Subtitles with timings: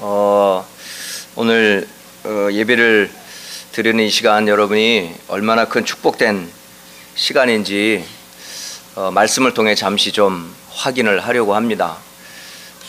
[0.00, 0.66] 어,
[1.36, 1.86] 오늘
[2.24, 3.10] 어, 예배를
[3.70, 6.50] 드리는 이 시간 여러분이 얼마나 큰 축복된
[7.14, 8.04] 시간인지
[8.96, 11.96] 어, 말씀을 통해 잠시 좀 확인을 하려고 합니다.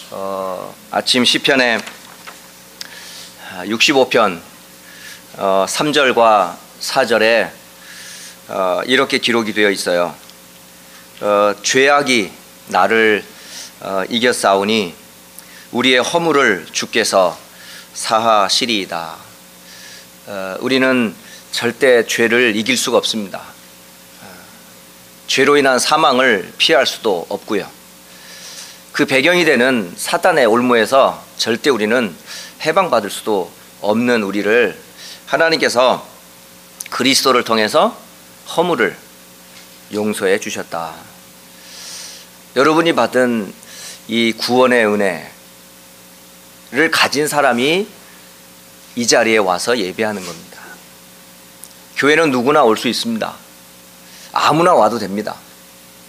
[0.10, 1.80] 어, 아침 시편의
[3.66, 4.40] 65편
[5.38, 7.52] 어, 3절과 4절에
[8.48, 10.16] 어, 이렇게 기록이 되어 있어요.
[11.22, 12.32] 어, 죄악이
[12.70, 13.24] 나를
[13.82, 15.05] 어, 이겼사오니
[15.76, 17.38] 우리의 허물을 주께서
[17.94, 19.16] 사하시리이다.
[20.28, 21.14] 어, 우리는
[21.52, 23.40] 절대 죄를 이길 수가 없습니다.
[23.40, 24.28] 어,
[25.28, 27.70] 죄로 인한 사망을 피할 수도 없고요.
[28.94, 32.16] 그 배경이 되는 사단의 올무에서 절대 우리는
[32.62, 34.80] 해방받을 수도 없는 우리를
[35.26, 36.08] 하나님께서
[36.90, 37.98] 그리스도를 통해서
[38.56, 38.96] 허물을
[39.92, 40.94] 용서해 주셨다.
[42.56, 43.54] 여러분이 받은
[44.08, 45.35] 이 구원의 은혜
[46.72, 47.88] 를 가진 사람이
[48.96, 50.60] 이 자리에 와서 예배하는 겁니다.
[51.98, 53.34] 교회는 누구나 올 수 있습니다.
[54.34, 55.36] 아무나 와도 됩니다.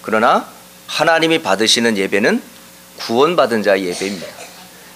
[0.02, 0.48] 그러나
[0.86, 2.42] 하나님이 받으시는 예배는
[2.96, 4.26] 구원받은 자의 예배입니다.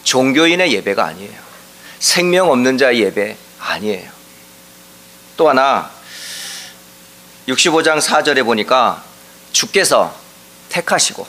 [0.05, 1.39] 종교인의 예배가 아니에요.
[1.99, 4.11] 생명 없는 자의 예배 아니에요.
[5.37, 5.91] 또 하나
[7.49, 9.05] 65장 4절에 보니까
[9.53, 10.15] 주께서
[10.71, 11.27] 택하시고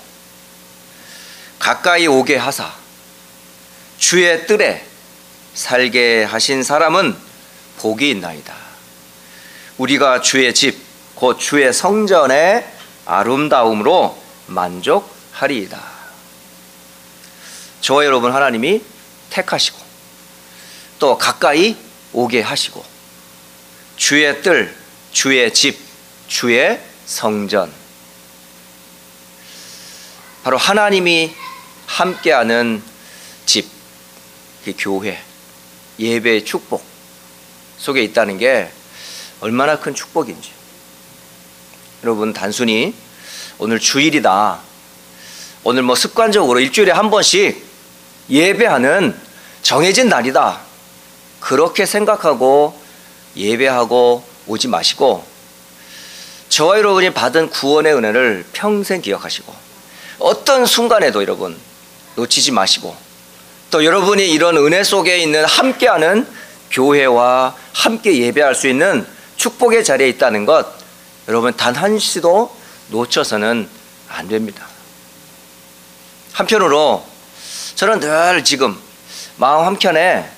[1.59, 2.71] 가까이 오게 하사
[4.01, 4.83] 주의 뜰에
[5.53, 7.15] 살게 하신 사람은
[7.77, 8.53] 복이 있나이다.
[9.77, 10.75] 우리가 주의 집,
[11.13, 12.67] 곧 주의 성전의
[13.05, 15.79] 아름다움으로 만족하리이다.
[17.81, 18.81] 저와 여러분 하나님이
[19.29, 19.77] 택하시고
[20.97, 21.77] 또 가까이
[22.11, 22.83] 오게 하시고
[23.97, 24.75] 주의 뜰,
[25.11, 25.79] 주의 집,
[26.27, 27.71] 주의 성전
[30.43, 31.35] 바로 하나님이
[31.85, 32.81] 함께하는
[33.45, 33.80] 집, 그
[34.77, 35.21] 교회,
[35.99, 36.83] 예배의 축복
[37.77, 38.71] 속에 있다는 게
[39.39, 40.51] 얼마나 큰 축복인지.
[42.03, 42.93] 여러분, 단순히
[43.57, 44.59] 오늘 주일이다.
[45.63, 47.63] 오늘 뭐 습관적으로 일주일에 한 번씩
[48.29, 49.19] 예배하는
[49.61, 50.61] 정해진 날이다.
[51.39, 52.79] 그렇게 생각하고
[53.35, 55.25] 예배하고 오지 마시고
[56.49, 59.53] 저와 여러분이 받은 구원의 은혜를 평생 기억하시고
[60.19, 61.57] 어떤 순간에도 여러분
[62.15, 62.95] 놓치지 마시고
[63.71, 66.27] 또 여러분이 이런 은혜 속에 있는 함께하는
[66.71, 70.67] 교회와 함께 예배할 수 있는 축복의 자리에 있다는 것
[71.29, 72.53] 여러분 단 한시도
[72.89, 73.69] 놓쳐서는
[74.09, 74.67] 안 됩니다.
[76.33, 77.05] 한편으로
[77.75, 78.77] 저는 늘 지금
[79.37, 80.29] 마음 한켠에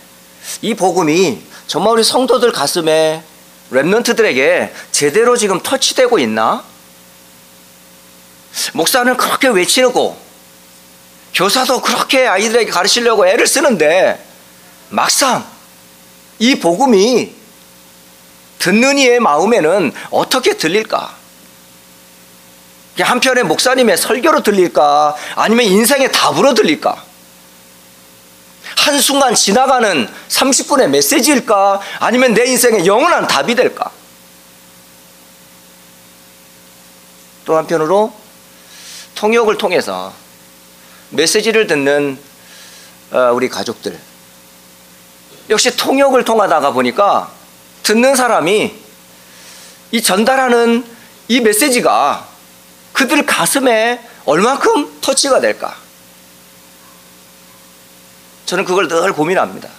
[0.61, 3.23] 이 복음이 정말 우리 성도들 가슴에
[3.71, 6.63] 랩런트들에게 제대로 지금 터치되고 있나?
[8.73, 10.22] 목사는 그렇게 외치고
[11.33, 14.23] 교사도 그렇게 아이들에게 가르치려고 애를 쓰는데
[14.89, 15.45] 막상
[16.39, 17.33] 이 복음이
[18.59, 21.15] 듣는 이의 마음에는 어떻게 들릴까?
[22.99, 25.15] 한편에 목사님의 설교로 들릴까?
[25.35, 27.03] 아니면 인생의 답으로 들릴까?
[28.77, 31.81] 한순간 지나가는 30분의 메시지일까?
[31.99, 33.91] 아니면 내 인생의 영원한 답이 될까?
[37.45, 38.13] 또 한편으로
[39.15, 40.13] 통역을 통해서
[41.13, 42.17] 메시지를 듣는
[43.11, 43.97] 어, 우리 가족들.
[45.49, 47.31] 역시 통역을 통하다가 보니까
[47.83, 48.73] 듣는 사람이
[49.91, 50.85] 이 전달하는
[51.27, 52.27] 이 메시지가
[52.93, 55.75] 그들 가슴에 얼마큼 터치가 될까?
[58.45, 59.69] 저는 그걸 늘 고민합니다.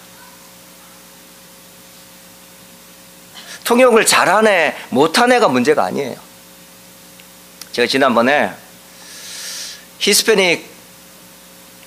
[3.65, 6.17] 통역을 잘하네, 못하네가 문제가 아니에요.
[7.73, 8.53] 제가 지난번에
[9.99, 10.74] 히스패닉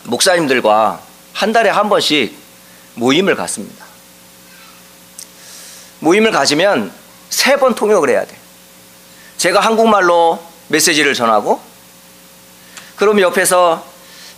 [0.08, 1.02] 목사님들과
[1.34, 2.36] 한 달에 한 번씩
[2.96, 3.86] 모임을 갖습니다.
[6.00, 6.92] 모임을 가지면
[7.30, 8.36] 세 번 통역을 해야 돼.
[9.38, 11.62] 제가 한국말로 메시지를 전하고,
[12.96, 13.86] 그럼 옆에서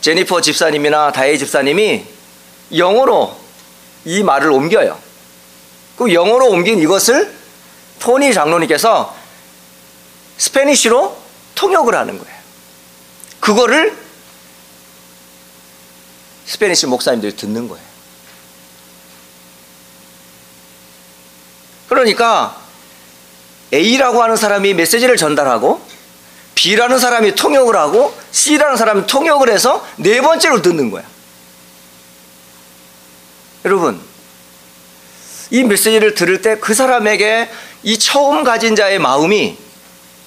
[0.01, 2.05] 제니퍼 집사님이나 다혜 집사님이
[2.75, 3.37] 영어로
[4.05, 4.97] 이 말을 옮겨요.
[5.97, 7.33] 그 영어로 옮긴 이것을
[7.99, 9.15] 토니 장로님께서
[10.37, 11.17] Spanish로
[11.55, 12.39] 통역을 하는 거예요.
[13.39, 13.97] 그거를
[16.49, 17.85] Spanish 목사님들이 듣는 거예요.
[21.87, 22.59] 그러니까
[23.71, 25.79] A라고 하는 사람이 메시지를 전달하고
[26.55, 31.03] B라는 사람이 통역을 하고 C라는 사람이 통역을 해서 네 번째로 듣는 거야.
[33.63, 34.01] 여러분,
[35.51, 37.49] 이 메시지를 들을 때 그 사람에게
[37.83, 39.55] 이 처음 가진 자의 마음이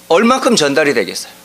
[0.07, 1.42] 얼마큼 전달이 되겠어요?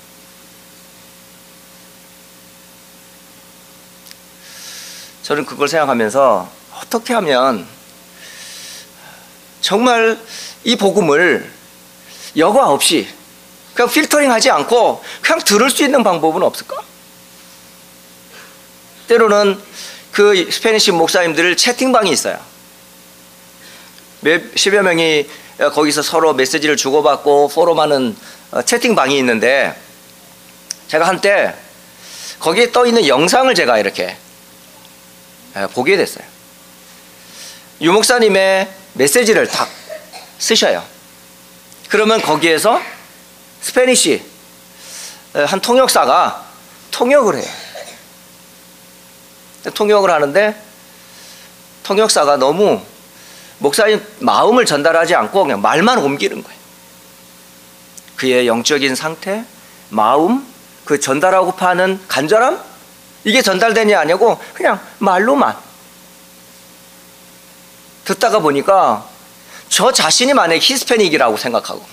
[5.29, 7.67] 저는 그걸 생각하면서 어떻게 하면
[9.61, 10.19] 정말
[10.65, 11.53] 이 복음을
[12.35, 13.07] 여과 없이
[13.75, 16.79] 그냥 필터링 하지 않고 그냥 들을 수 있는 방법은 없을까?
[19.09, 19.61] 때로는
[20.13, 22.39] 그 Spanish 목사님들 채팅방이 있어요.
[24.23, 25.29] 몇 십여 명이
[25.75, 28.17] 거기서 서로 메시지를 주고받고 포럼하는
[28.53, 29.79] 어, 채팅방이 있는데
[30.87, 31.55] 제가 한때
[32.39, 34.17] 거기에 떠 있는 영상을 제가 이렇게
[35.67, 36.25] 보게 됐어요.
[37.81, 39.69] 유 목사님의 메시지를 딱
[40.39, 40.85] 쓰셔요.
[41.89, 42.81] 그러면 거기에서
[43.61, 44.23] Spanish
[45.33, 46.45] 한 통역사가
[46.91, 47.51] 통역을 해요.
[49.75, 50.63] 통역을 하는데
[51.83, 52.81] 통역사가 너무
[53.59, 56.59] 목사님 마음을 전달하지 않고 그냥 말만 옮기는 거예요.
[58.17, 59.45] 그의 영적인 상태,
[59.91, 60.47] 마음,
[60.85, 62.68] 그 전달하고파 하는 간절함
[63.25, 65.57] 이게 전달되냐 아니고 그냥 말로만
[68.05, 69.07] 듣다가 보니까
[69.69, 71.85] 저 자신이 만약에 히스패닉이라고 생각하고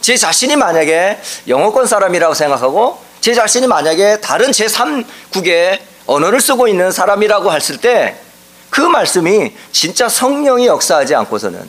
[0.00, 7.52] 제 자신이 만약에 영어권 사람이라고 생각하고 제 자신이 만약에 다른 제3국의 언어를 쓰고 있는 사람이라고
[7.52, 8.32] 했을 때
[8.72, 11.68] 그 말씀이 진짜 성령이 역사하지 않고서는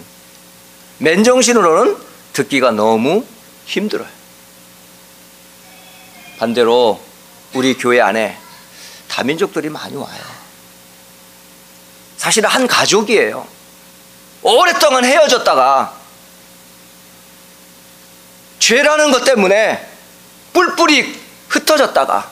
[0.99, 1.97] 맨정신으로는
[2.31, 3.25] 듣기가 너무
[3.65, 4.07] 힘들어요.
[6.39, 7.01] 반대로
[7.53, 8.37] 우리 교회 안에
[9.13, 10.21] 다민족들이 많이 와요.
[12.17, 13.47] 사실 한 가족이에요.
[14.41, 15.93] 오랫동안 헤어졌다가
[18.57, 19.87] 죄라는 것 때문에
[20.53, 22.27] 뿔뿔이 흩어졌다가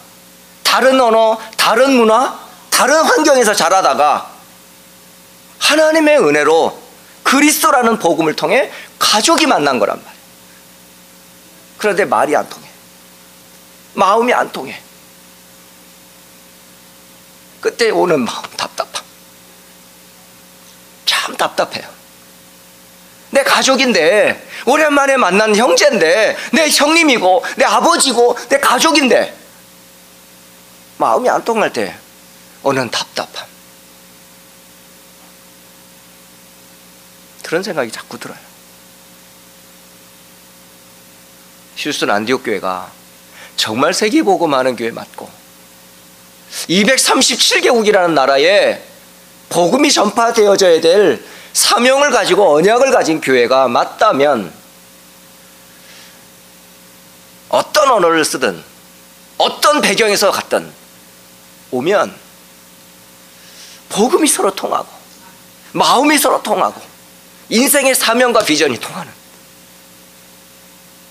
[0.64, 2.40] 다른 언어, 다른 문화,
[2.72, 4.32] 다른 환경에서 자라다가
[5.60, 6.82] 하나님의 은혜로
[7.22, 10.22] 그리스도라는 복음을 통해 가족이 만난 거란 말이에요.
[11.78, 12.68] 그런데 말이 안 통해.
[13.94, 14.82] 마음이 안 통해.
[17.62, 19.04] 그때 오는 마음 답답함.
[21.06, 21.88] 참 답답해요.
[23.30, 29.38] 내 가족인데 오랜만에 만난 형제인데 내 형님이고 내 아버지고 내 가족인데
[30.98, 31.96] 마음이 안 통할 때
[32.64, 33.48] 오는 답답함.
[37.44, 38.38] 그런 생각이 자꾸 들어요.
[41.76, 42.92] 휴스턴 안디옥 교회가
[43.56, 45.41] 정말 세계보고 많은 교회 맞고
[46.70, 48.82] 237개국이라는 나라에
[49.50, 54.54] 복음이 전파되어져야 될 사명을 가지고 언약을 가진 교회가 맞다면
[57.50, 58.64] 어떤 언어를 쓰든
[59.38, 60.72] 어떤 배경에서 갔든
[61.72, 62.16] 오면
[63.90, 64.88] 복음이 서로 통하고
[65.74, 66.80] 마음이 서로 통하고
[67.50, 69.12] 인생의 사명과 비전이 통하는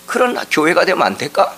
[0.06, 1.54] 그런 교회가 되면 안 될까?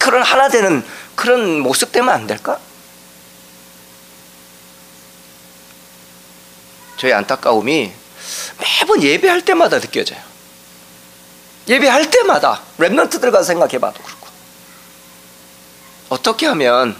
[0.00, 2.58] 그런 하나 되는 그런 모습 되면 안 될까?
[6.96, 7.92] 저희 안타까움이
[8.58, 10.20] 매번 예배할 때마다 느껴져요.
[11.68, 14.26] 예배할 때마다 랩런트들과 생각해봐도 그렇고
[16.08, 16.96] 어떻게 하면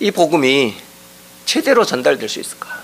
[0.00, 0.76] 이 복음이
[1.46, 2.80] 제대로 전달될 수 있을까?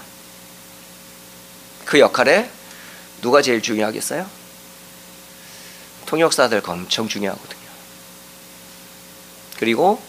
[1.85, 2.49] 그 역할에
[3.21, 4.29] 누가 제일 중요하겠어요?
[6.07, 7.58] 통역사들 엄청 중요하거든요.
[9.59, 10.01] 그리고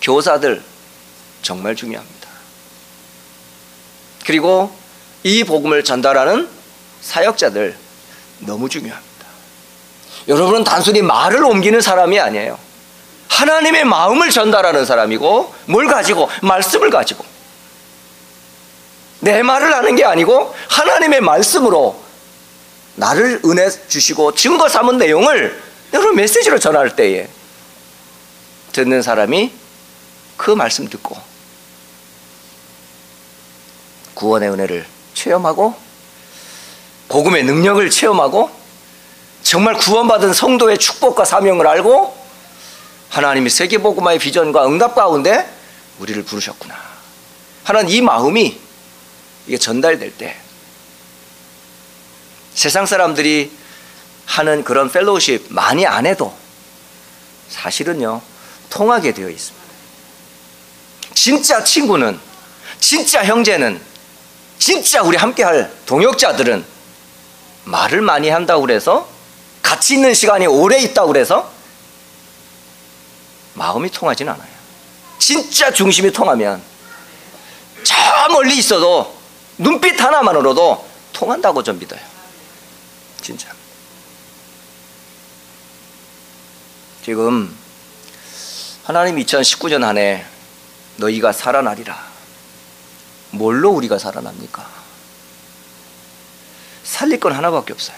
[0.00, 0.62] 교사들
[1.42, 2.28] 정말 중요합니다.
[4.26, 4.74] 그리고
[5.22, 6.48] 이 복음을 전달하는
[7.00, 7.76] 사역자들
[8.40, 9.14] 너무 중요합니다.
[10.28, 12.58] 여러분은 단순히 말을 옮기는 사람이 아니에요.
[13.28, 17.24] 하나님의 마음을 전달하는 사람이고 뭘 가지고 말씀을 가지고
[19.20, 22.00] 내 말을 하는 게 아니고 하나님의 말씀으로
[22.96, 25.60] 나를 은혜 주시고 증거 삼은 내용을
[25.92, 27.28] 여러분 메시지로 전할 때에
[28.74, 29.52] 듣는 사람이
[30.36, 31.16] 그 말씀 듣고
[34.14, 35.74] 구원의 은혜를 체험하고
[37.08, 38.50] 복음의 능력을 체험하고
[39.42, 42.16] 정말 구원받은 성도의 축복과 사명을 알고
[43.10, 45.48] 하나님이 세계 복음화의 비전과 응답 가운데
[46.00, 46.74] 우리를 부르셨구나.
[47.62, 48.58] 하는 이 마음이
[49.46, 50.36] 이게 전달될 때
[52.54, 53.52] 세상 사람들이
[54.26, 56.34] 하는 그런 펠로우십 많이 안 해도
[57.50, 58.33] 사실은요
[58.74, 59.64] 통하게 되어 있습니다.
[61.14, 62.18] 진짜 친구는
[62.80, 63.80] 진짜 형제는
[64.58, 66.64] 진짜 우리 함께 할 동역자들은
[67.64, 69.08] 말을 많이 한다고 그래서
[69.62, 71.50] 같이 있는 시간이 오래 있다고 그래서
[73.54, 74.54] 마음이 통하진 않아요.
[75.20, 76.60] 진짜 중심이 통하면
[77.84, 77.94] 저
[78.32, 79.16] 멀리 있어도
[79.56, 82.00] 눈빛 하나만으로도 통한다고 좀 믿어요.
[83.22, 83.48] 진짜.
[87.04, 87.63] 지금
[88.84, 90.24] 하나님 2019년 한 해
[90.96, 91.98] 너희가 살아나리라.
[93.30, 94.64] 뭘로 우리가 살아납니까?
[96.84, 97.96] 살릴 건 하나밖에 없어요.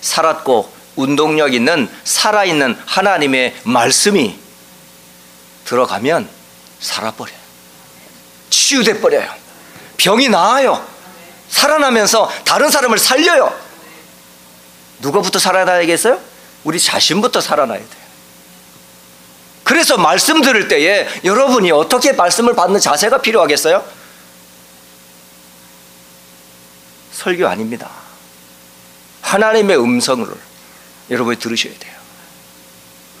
[0.00, 4.36] 살았고 운동력 있는 살아있는 하나님의 말씀이
[5.66, 6.28] 들어가면
[6.80, 7.38] 살아버려요.
[8.48, 9.30] 치유돼 버려요.
[9.98, 10.84] 병이 나아요.
[11.50, 13.54] 살아나면서 다른 사람을 살려요.
[15.00, 16.18] 누가부터 살아나야겠어요?
[16.64, 17.99] 우리 자신부터 살아나야 돼요.
[19.70, 23.84] 그래서 말씀 들을 때에 여러분이 어떻게 말씀을 받는 자세가 필요하겠어요?
[27.12, 27.88] 설교 아닙니다.
[29.20, 30.26] 하나님의 음성을
[31.08, 31.94] 여러분이 들으셔야 돼요.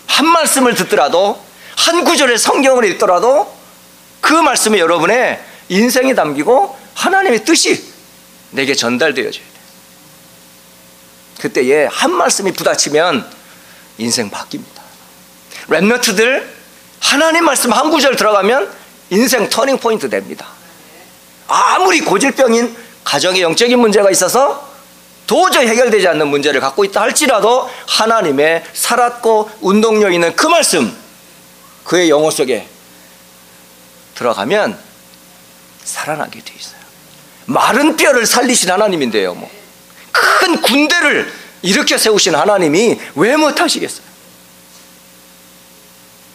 [0.08, 1.40] 한 말씀을 듣더라도
[1.76, 3.56] 한 구절의 성경을 읽더라도
[4.20, 7.92] 그 말씀이 여러분의 인생에 담기고 하나님의 뜻이
[8.50, 9.54] 내게 전달되어져야 돼요.
[11.42, 13.30] 그때에 한 말씀이 부딪히면
[13.98, 14.79] 인생 바뀝니다.
[15.68, 16.44] 랩너트들
[17.00, 18.70] 하나님 말씀 한 구절 들어가면
[19.10, 20.46] 인생 터닝 포인트 됩니다.
[21.48, 24.68] 아무리 고질병인 가정의 영적인 문제가 있어서
[25.26, 30.96] 도저히 해결되지 않는 문제를 갖고 있다 할지라도 하나님의 살았고 운동력 있는 그 말씀
[31.84, 32.66] 그의 영혼 속에
[34.14, 34.78] 들어가면
[35.84, 36.80] 살아나게 돼 있어요.
[37.46, 39.34] 마른 뼈를 살리신 하나님인데요.
[39.34, 39.50] 뭐.
[40.12, 44.09] 큰 군대를 일으켜 세우신 하나님이 왜 못하시겠어요?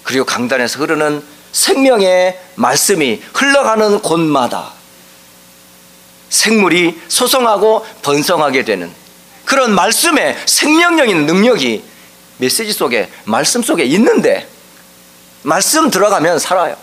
[0.06, 1.22] 그리고 강단에서 흐르는
[1.52, 4.72] 생명의 말씀이 흘러가는 곳마다
[6.30, 8.92] 생물이 소성하고 번성하게 되는
[9.46, 11.84] 그런 말씀의 생명력인 능력이
[12.38, 14.48] 메시지 속에 말씀 속에 있는데
[15.42, 16.76] 말씀 들어가면 살아요.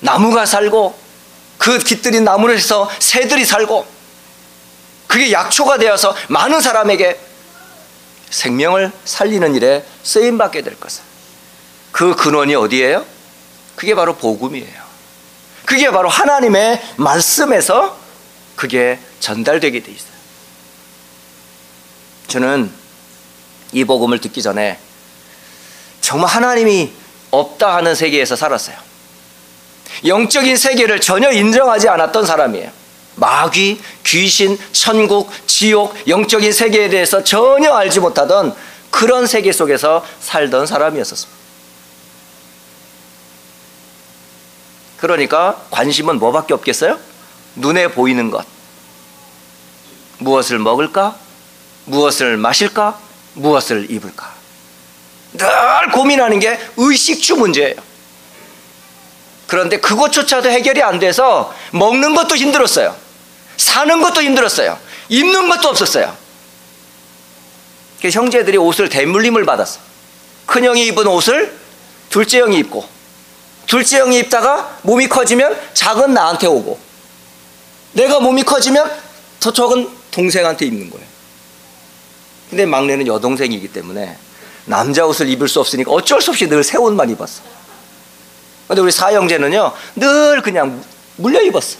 [0.00, 0.98] 나무가 살고
[1.58, 3.86] 그 깃들인 나무에서 새들이 살고
[5.06, 7.20] 그게 약초가 되어서 많은 사람에게
[8.30, 11.09] 생명을 살리는 일에 쓰임 받게 될 것을.
[11.92, 13.04] 그 근원이 어디예요?
[13.76, 14.90] 그게 바로 복음이에요.
[15.64, 17.96] 그게 바로 하나님의 말씀에서
[18.56, 20.10] 그게 전달되게 돼 있어요.
[22.28, 22.70] 저는
[23.72, 24.78] 이 복음을 듣기 전에
[26.00, 26.92] 정말 하나님이
[27.30, 28.76] 없다 하는 세계에서 살았어요.
[30.04, 32.70] 영적인 세계를 전혀 인정하지 않았던 사람이에요.
[33.16, 38.54] 마귀, 귀신, 천국, 지옥, 영적인 세계에 대해서 전혀 알지 못하던
[38.90, 41.39] 그런 세계 속에서 살던 사람이었습니다.
[45.00, 46.98] 그러니까 관심은 뭐밖에 없겠어요?
[47.56, 48.44] 눈에 보이는 것.
[50.18, 51.16] 무엇을 먹을까?
[51.86, 52.98] 무엇을 마실까?
[53.34, 54.34] 무엇을 입을까?
[55.32, 55.48] 늘
[55.92, 57.76] 고민하는 게 의식주 문제예요.
[59.46, 62.94] 그런데 그것조차도 해결이 안 돼서 먹는 것도 힘들었어요.
[63.56, 64.78] 사는 것도 힘들었어요.
[65.08, 66.14] 입는 것도 없었어요.
[68.02, 69.80] 형제들이 옷을 대물림을 받았어.
[70.46, 71.56] 큰 형이 입은 옷을
[72.10, 72.88] 둘째 형이 입고,
[73.70, 76.76] 둘째 형이 입다가 몸이 커지면 작은 나한테 오고,
[77.92, 78.90] 내가 몸이 커지면
[79.38, 81.06] 더 적은 동생한테 입는 거예요.
[82.50, 84.18] 근데 막내는 여동생이기 때문에
[84.64, 87.42] 남자 옷을 입을 수 없으니까 어쩔 수 없이 늘 새 옷만 입었어.
[88.66, 90.82] 근데 우리 사형제는요, 늘 그냥
[91.14, 91.78] 물려 입었어.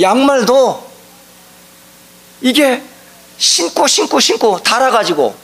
[0.00, 0.90] 양말도
[2.40, 2.82] 이게
[3.36, 5.34] 신고 신고 신고 달아가지고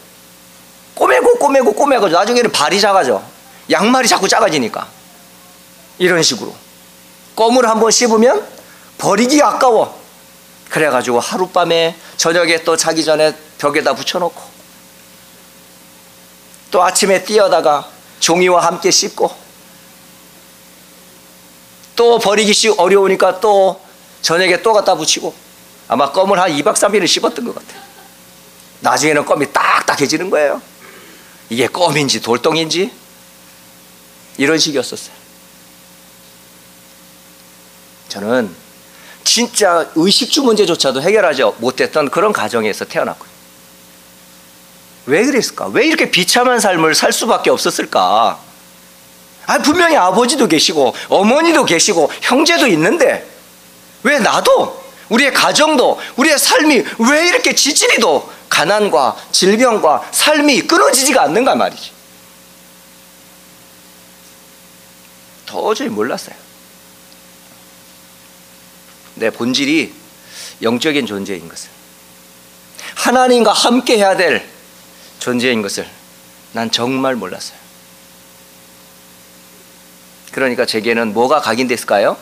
[0.95, 3.36] 꼬매고 꼬매고 꼬매고 나중에는 발이 작아져.
[3.71, 4.89] 양말이 자꾸 작아지니까.
[5.99, 6.55] 이런 식으로.
[7.35, 8.47] 껌을 한번 씹으면
[8.99, 10.01] 버리기 아까워.
[10.69, 14.43] 그래가지고 하룻밤에 저녁에 또 자기 전에 벽에다 붙여놓고
[16.71, 17.89] 또 아침에 뛰어다가
[18.21, 19.33] 종이와 함께 씹고
[21.95, 23.81] 또 버리기 어려우니까 또
[24.23, 25.33] 저녁에 또 갖다 붙이고
[25.89, 27.81] 아마 껌을 한 2박 3일을 씹었던 것 같아요.
[28.81, 30.61] 나중에는 껌이 딱딱해지는 거예요.
[31.49, 32.91] 이게 껌인지 돌덩인지
[34.39, 35.15] 이런 식이었었어요.
[38.09, 38.55] 저는
[39.25, 43.37] 진짜 의식주 문제조차도 해결하지 못했던 그런 가정에서 태어났거든요.
[45.07, 45.67] 왜 그랬을까?
[45.67, 48.39] 왜 이렇게 비참한 삶을 살 수밖에 없었을까?
[49.47, 53.29] 아, 분명히 아버지도 계시고, 어머니도 계시고, 형제도 있는데,
[54.03, 61.96] 왜 나도, 우리의 가정도, 우리의 삶이 왜 이렇게 지질이도 가난과 질병과 삶이 끊어지지가 않는가 말이지.
[65.47, 66.35] 도저히 몰랐어요.
[69.15, 69.95] 내 본질이
[70.63, 71.71] 영적인 존재인 것을.
[72.97, 74.47] 하나님과 함께 해야 될
[75.19, 75.89] 존재인 것을
[76.53, 77.59] 난 정말 몰랐어요.
[80.33, 82.17] 그러니까 제게는 뭐가 각인됐을까요?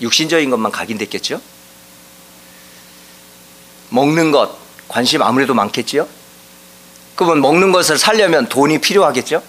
[0.00, 1.40] 육신적인 것만 각인됐겠죠?
[3.90, 4.56] 먹는 것,
[4.88, 6.08] 관심 아무래도 많겠지요?
[7.14, 9.42] 그러면 먹는 것을 살려면 돈이 필요하겠죠?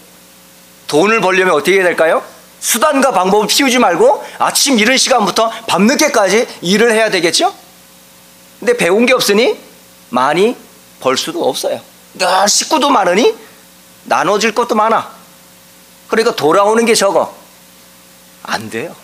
[0.87, 2.23] 돈을 벌려면 어떻게 해야 될까요?
[2.59, 7.53] 수단과 방법을 피우지 말고 아침 이른 시간부터 밤늦게까지 일을 해야 되겠죠?
[8.59, 9.59] 근데 배운 게 없으니
[10.09, 10.55] 많이
[10.99, 11.79] 벌 수도 없어요.
[12.15, 13.35] 늘 식구도 많으니
[14.05, 15.11] 나눠질 것도 많아.
[16.07, 17.35] 그러니까 돌아오는 게 적어.
[18.43, 18.95] 안 돼요.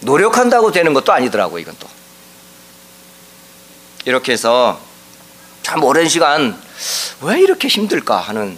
[0.00, 1.88] 노력한다고 되는 것도 아니더라고, 이건 또.
[4.04, 4.80] 이렇게 해서
[5.62, 6.60] 참 오랜 시간
[7.20, 8.56] 왜 이렇게 힘들까 하는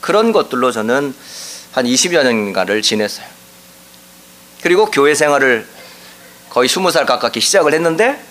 [0.00, 1.14] 그런 것들로 저는
[1.72, 3.26] 한 20여 년간을 지냈어요.
[4.62, 5.66] 그리고 교회 생활을
[6.50, 8.22] 거의 20살 가깝게 시작을 했는데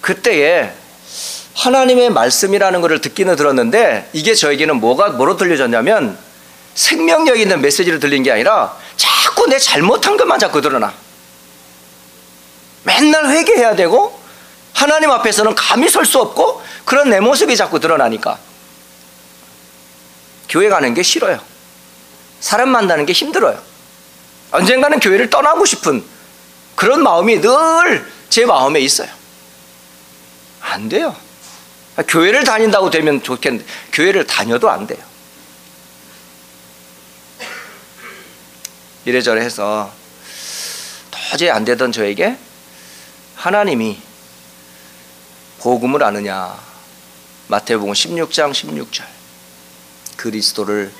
[0.00, 0.72] 그때에
[1.54, 6.16] 하나님의 말씀이라는 것을 듣기는 들었는데 이게 저에게는 뭐가 뭐로 들려졌냐면
[6.74, 10.94] 생명력 있는 메시지를 들린 게 아니라 자꾸 내 잘못한 것만 자꾸 드러나.
[12.84, 14.18] 맨날 회개해야 되고
[14.72, 18.38] 하나님 앞에서는 감히 설 수 없고 그런 내 모습이 자꾸 드러나니까
[20.50, 21.40] 교회 가는 게 싫어요.
[22.40, 23.58] 사람 만나는 게 힘들어요.
[24.50, 26.04] 언젠가는 교회를 떠나고 싶은
[26.76, 29.10] 그런 마음이 늘 제 마음에 있어요.
[30.60, 31.14] 안 돼요.
[32.08, 35.02] 교회를 다닌다고 되면 좋겠는데 교회를 다녀도 안 돼요.
[39.04, 39.92] 이래저래 해서
[41.10, 42.38] 도저히 안 되던 저에게
[43.34, 44.00] 하나님이
[45.58, 46.56] 복음을 아느냐
[47.48, 49.04] 마태복음 16장 16절
[50.20, 50.92] 그리스도를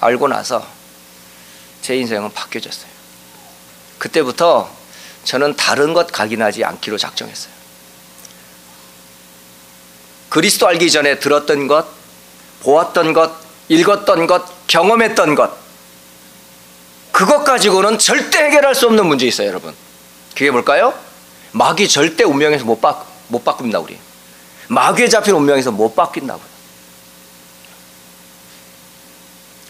[0.00, 0.66] 알고 나서
[1.80, 2.90] 제 인생은 바뀌어졌어요.
[3.98, 4.70] 그때부터
[5.24, 7.52] 저는 다른 것 각인하지 않기로 작정했어요.
[10.28, 11.86] 그리스도 알기 전에 들었던 것,
[12.60, 13.32] 보았던 것,
[13.68, 15.56] 읽었던 것, 경험했던 것,
[17.12, 19.74] 그것 가지고는 절대 해결할 수 없는 문제 있어요, 여러분.
[20.34, 20.92] 그게 뭘까요?
[21.52, 23.98] 마귀 절대 운명에서 못, 바, 못 바꾼다, 우리.
[24.68, 26.55] 마귀에 잡힌 운명에서 못 바뀐다고요.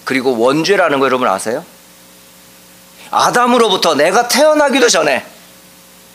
[0.06, 1.64] 그리고 원죄라는 거 여러분 아세요?
[3.10, 5.26] 아담으로부터 내가 태어나기도 전에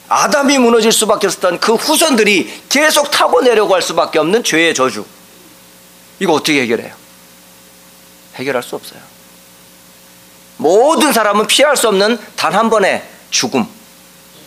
[0.07, 5.05] 아담이 무너질 수밖에 없었던 그 후손들이 계속 타고 내려고 할 수밖에 없는 죄의 저주.
[6.21, 6.95] 이거 어떻게 해결해요?
[8.35, 9.01] 해결할 수 없어요.
[10.55, 13.65] 모든 사람은 피할 수 없는 단 한 번의 죽음.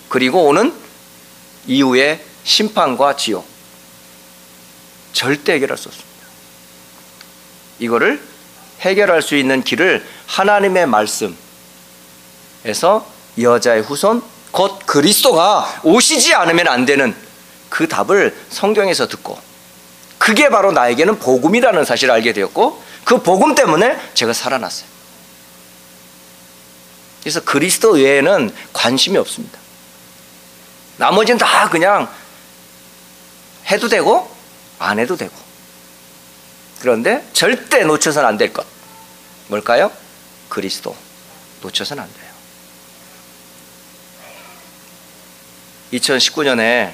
[0.09, 0.73] 그리고 오는
[1.66, 3.47] 이후의 심판과 지옥.
[5.12, 6.14] 절대 해결할 수 없습니다.
[7.79, 8.34] 이거를
[8.85, 11.37] 해결할 수 있는 길을 하나님의 말씀에서
[13.40, 17.14] 여자의 후손 곧 그리스도가 오시지 않으면 안 되는
[17.70, 19.38] 그 답을 성경에서 듣고
[20.18, 24.88] 그게 바로 나에게는 복음이라는 사실을 알게 되었고 그 복음 때문에 제가 살아났어요.
[27.20, 29.59] 그래서 그리스도 외에는 관심이 없습니다.
[30.99, 32.09] 나머지는 다 그냥
[33.70, 34.31] 해도 되고
[34.79, 35.33] 안 해도 되고
[36.81, 38.74] 그런데 절대 놓쳐서는 안 될 것.
[39.49, 39.91] 뭘까요?
[40.49, 40.97] 그리스도.
[41.63, 42.35] 놓쳐서는 안 돼요.
[45.93, 46.93] 2019년에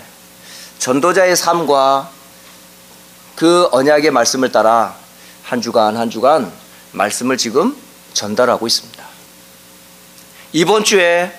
[0.78, 2.10] 전도자의 삶과
[3.36, 4.96] 그 언약의 말씀을 따라
[5.42, 6.52] 한 주간 한 주간
[6.92, 7.76] 말씀을 지금
[8.12, 9.04] 전달하고 있습니다.
[10.52, 11.32] 이번 주에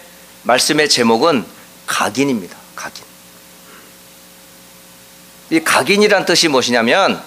[0.43, 1.45] 말씀의 제목은
[1.86, 2.58] 각인입니다.
[2.76, 3.04] 각인.
[5.52, 7.21] 이 각인이란 뜻이 무엇이냐면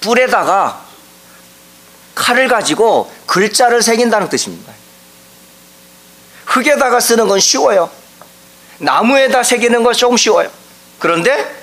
[0.00, 0.85] 뿔에다가
[2.16, 4.72] 칼을 가지고 글자를 새긴다는 뜻입니다.
[6.46, 7.90] 흙에다가 쓰는 건 쉬워요.
[8.78, 10.50] 나무에다 새기는 건 조금 쉬워요.
[10.98, 11.54] 그런데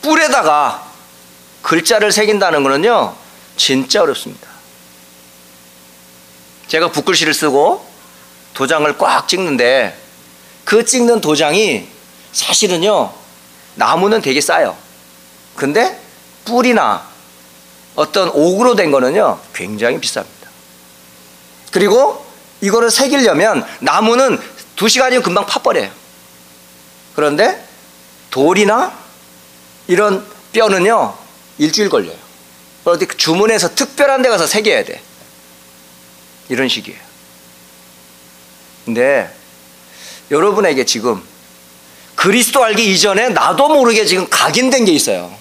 [0.00, 0.88] 뿔에다가
[1.62, 3.14] 글자를 새긴다는 것은요,
[3.56, 4.48] 진짜 어렵습니다.
[6.68, 7.84] 제가 붓글씨를 쓰고
[8.54, 9.98] 도장을 꽉 찍는데
[10.64, 11.88] 그 찍는 도장이
[12.32, 13.12] 사실은요,
[13.74, 14.76] 나무는 되게 싸요.
[15.56, 16.00] 근데
[16.44, 17.11] 뿔이나
[17.94, 20.26] 어떤 옥으로 된 거는요, 굉장히 비쌉니다.
[21.70, 22.24] 그리고
[22.60, 24.38] 이거를 새기려면 나무는
[24.76, 25.90] 두 시간이면 금방 파버려요.
[27.14, 27.66] 그런데
[28.30, 28.92] 돌이나
[29.88, 31.16] 이런 뼈는요,
[31.58, 32.16] 일주일 걸려요.
[32.84, 35.00] 어디 주문해서 특별한 데 가서 새겨야 돼.
[36.48, 36.98] 이런 식이에요.
[38.84, 39.32] 근데
[40.30, 41.22] 여러분에게 지금
[42.14, 45.34] 그리스도 알기 이전에 나도 모르게 지금 각인된 게 있어요.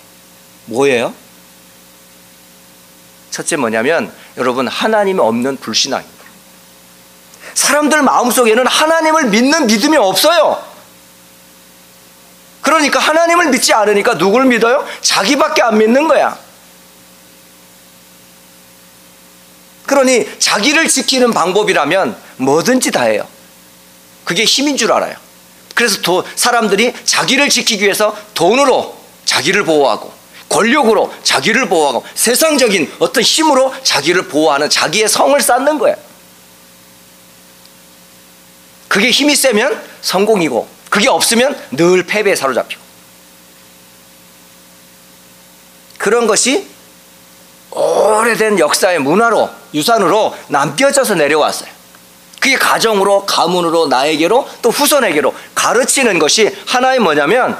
[0.66, 1.14] 뭐예요?
[3.32, 6.22] 첫째 뭐냐면 여러분 하나님이 없는 불신앙입니다.
[7.54, 10.64] 사람들 마음속에는 하나님을 믿는 믿음이 없어요.
[12.62, 14.86] 그러니까 하나님을 믿지 않으니까 누굴 믿어요?
[15.02, 16.38] 자기밖에 안 믿는 거야.
[19.88, 23.28] 그러니 자기를 지키는 방법이라면 뭐든지 다 해요.
[24.24, 25.16] 그게 힘인 줄 알아요.
[25.74, 30.21] 그래서 도, 사람들이 자기를 지키기 위해서 돈으로 자기를 보호하고
[30.52, 35.96] 권력으로 자기를 보호하고 세상적인 어떤 힘으로 자기를 보호하는 자기의 성을 쌓는 거예요.
[38.90, 42.82] 그게 힘이 세면 성공이고 그게 없으면 늘 패배에 사로잡히고
[45.98, 46.68] 그런 것이
[47.72, 51.70] 오래된 역사의 문화로 유산으로 남겨져서 내려왔어요.
[52.42, 57.58] 그게 가정으로 가문으로 나에게로 또 후손에게로 가르치는 것이 하나의 뭐냐면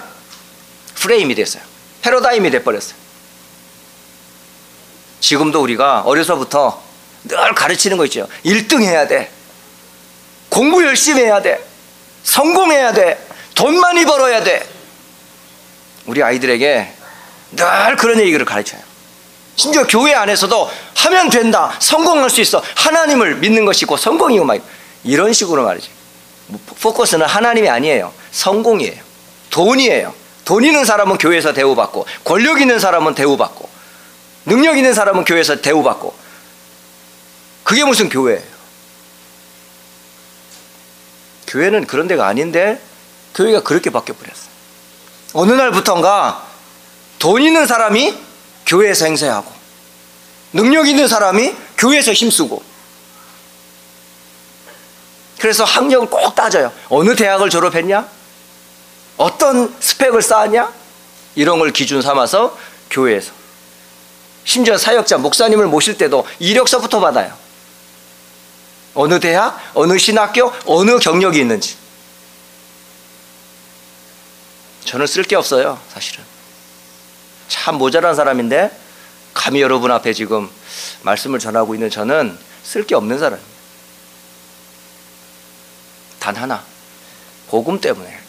[0.96, 1.71] 프레임이 됐어요.
[2.02, 2.96] 패러다임이 돼버렸어요.
[5.20, 6.82] 지금도 우리가 어려서부터
[7.24, 8.28] 늘 가르치는 거 있죠.
[8.46, 9.32] 1등 해야 돼.
[10.50, 11.64] 공부 열심히 해야 돼.
[12.24, 13.26] 성공해야 돼.
[13.56, 14.68] 돈 많이 벌어야 돼.
[16.06, 16.94] 우리 아이들에게
[17.52, 18.82] 늘 그런 얘기를 가르쳐요.
[19.56, 21.76] 심지어 교회 안에서도 하면 된다.
[21.80, 22.64] 성공할 수 있어.
[22.76, 24.60] 하나님을 믿는 것이 고 성공이고 막
[25.04, 25.90] 이런 식으로 말이지.
[26.48, 28.14] 뭐 포커스는 하나님이 아니에요.
[28.32, 29.02] 성공이에요.
[29.52, 30.21] 돈이에요.
[30.52, 33.70] 돈 있는 사람은 교회에서 대우받고 권력 있는 사람은 대우받고
[34.46, 36.14] 능력 있는 사람은 교회에서 대우받고
[37.64, 38.44] 그게 무슨 교회예요?
[41.48, 42.82] 교회는 그런 데가 아닌데
[43.34, 44.50] 교회가 그렇게 바뀌어 버렸어요.
[45.36, 46.46] 어느 날부턴가
[47.18, 48.14] 돈 있는 사람이
[48.66, 49.50] 교회에서 행세하고
[50.52, 52.62] 능력 있는 사람이 교회에서 힘쓰고
[55.40, 56.74] 그래서 학력을 꼭 따져요.
[56.90, 58.21] 어느 대학을 졸업했냐?
[59.22, 60.74] 어떤 스펙을 쌓았냐?
[61.36, 62.58] 이런 걸 기준 삼아서
[62.90, 63.32] 교회에서
[64.46, 67.38] 심지어 사역자 목사님을 모실 때도 이력서부터 받아요.
[68.96, 71.78] 어느 대학, 어느 신학교, 어느 경력이 있는지.
[74.86, 76.24] 저는 쓸 게 없어요, 사실은.
[77.48, 78.72] 참 모자란 사람인데,
[79.36, 80.50] 감히 여러분 앞에 지금
[81.04, 83.52] 말씀을 전하고 있는 저는 쓸 게 없는 사람입니다.
[86.20, 86.64] 단 하나.
[87.48, 88.21] 복음 때문에.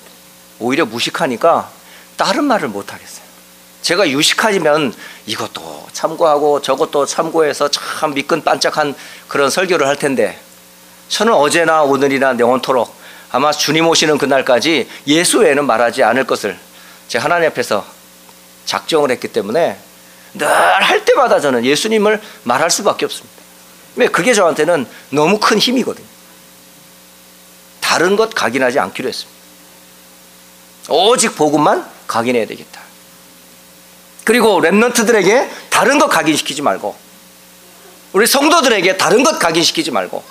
[0.62, 1.70] 오히려 무식하니까
[2.16, 3.22] 다른 말을 못 하겠어요.
[3.82, 4.94] 제가 유식하면
[5.26, 8.94] 이것도 참고하고 저것도 참고해서 참 미끈 반짝한
[9.28, 10.38] 그런 설교를 할 텐데
[11.08, 12.94] 저는 어제나 오늘이나 영원토록
[13.30, 16.56] 아마 주님 오시는 그날까지 예수 외에는 말하지 않을 것을
[17.08, 17.84] 제 하나님 앞에서
[18.66, 19.78] 작정을 했기 때문에
[20.34, 23.42] 늘 할 때마다 저는 예수님을 말할 수밖에 없습니다.
[23.96, 26.06] 왜 그게 저한테는 너무 큰 힘이거든요.
[27.80, 29.41] 다른 것 각인하지 않기로 했습니다.
[30.88, 32.80] 오직 복음만 각인해야 되겠다.
[34.24, 36.96] 그리고 랩런트들에게 다른 것 각인시키지 말고
[38.12, 40.22] 우리 성도들에게 다른 것 각인시키지 말고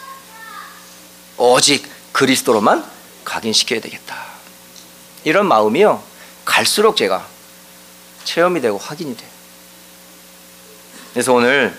[1.38, 2.86] 오직 그리스도로만
[3.26, 4.16] 각인시켜야 되겠다.
[5.24, 6.02] 이런 마음이요.
[6.46, 7.26] 갈수록 제가
[8.24, 9.30] 체험이 되고 확인이 돼요.
[11.14, 11.76] 그래서 오늘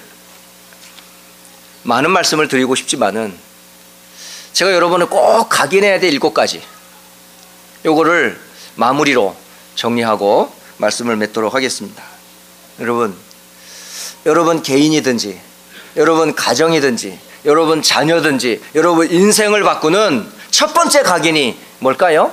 [1.85, 3.37] 많은 말씀을 드리고 싶지만은
[4.53, 6.63] 제가 여러분을 꼭 각인해야 될 일곱 가지
[7.85, 8.39] 요거를
[8.77, 9.37] 마무리로
[9.75, 12.03] 정리하고 말씀을 맺도록 하겠습니다.
[12.81, 13.17] 여러분,
[14.27, 15.41] 여러분 개인이든지,
[15.97, 22.33] 여러분 가정이든지, 여러분 자녀든지, 여러분 인생을 바꾸는 첫 번째 각인이 뭘까요?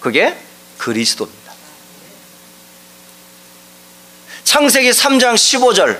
[0.00, 0.36] 그게
[0.78, 1.52] 그리스도입니다.
[4.44, 5.98] 창세기 3장 15절,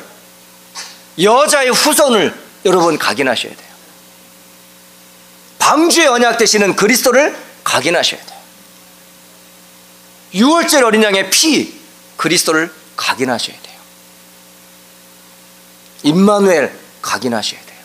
[1.22, 2.34] 여자의 후손을
[2.64, 3.72] 여러분 각인하셔야 돼요.
[5.58, 8.31] 방주의 언약 되시는 그리스도를 각인하셔야 돼요.
[10.34, 11.74] 유월절 어린 양의 피
[12.16, 13.76] 그리스도를 각인하셔야 돼요.
[16.04, 17.78] 임마누엘 각인하셔야 돼요.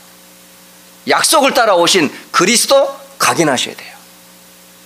[1.08, 3.96] 약속을 따라 오신 그리스도 각인하셔야 돼요.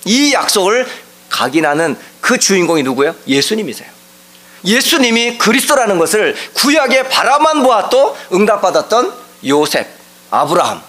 [0.06, 0.88] 이 약속을
[1.30, 3.15] 각인하는 그 주인공이 누구예요?
[3.28, 3.89] 예수님이세요.
[4.63, 9.13] 예수님이 그리스도라는 것을 구약의 바라만 보아도 응답받았던
[9.47, 9.88] 요셉,
[10.30, 10.82] 아브라함,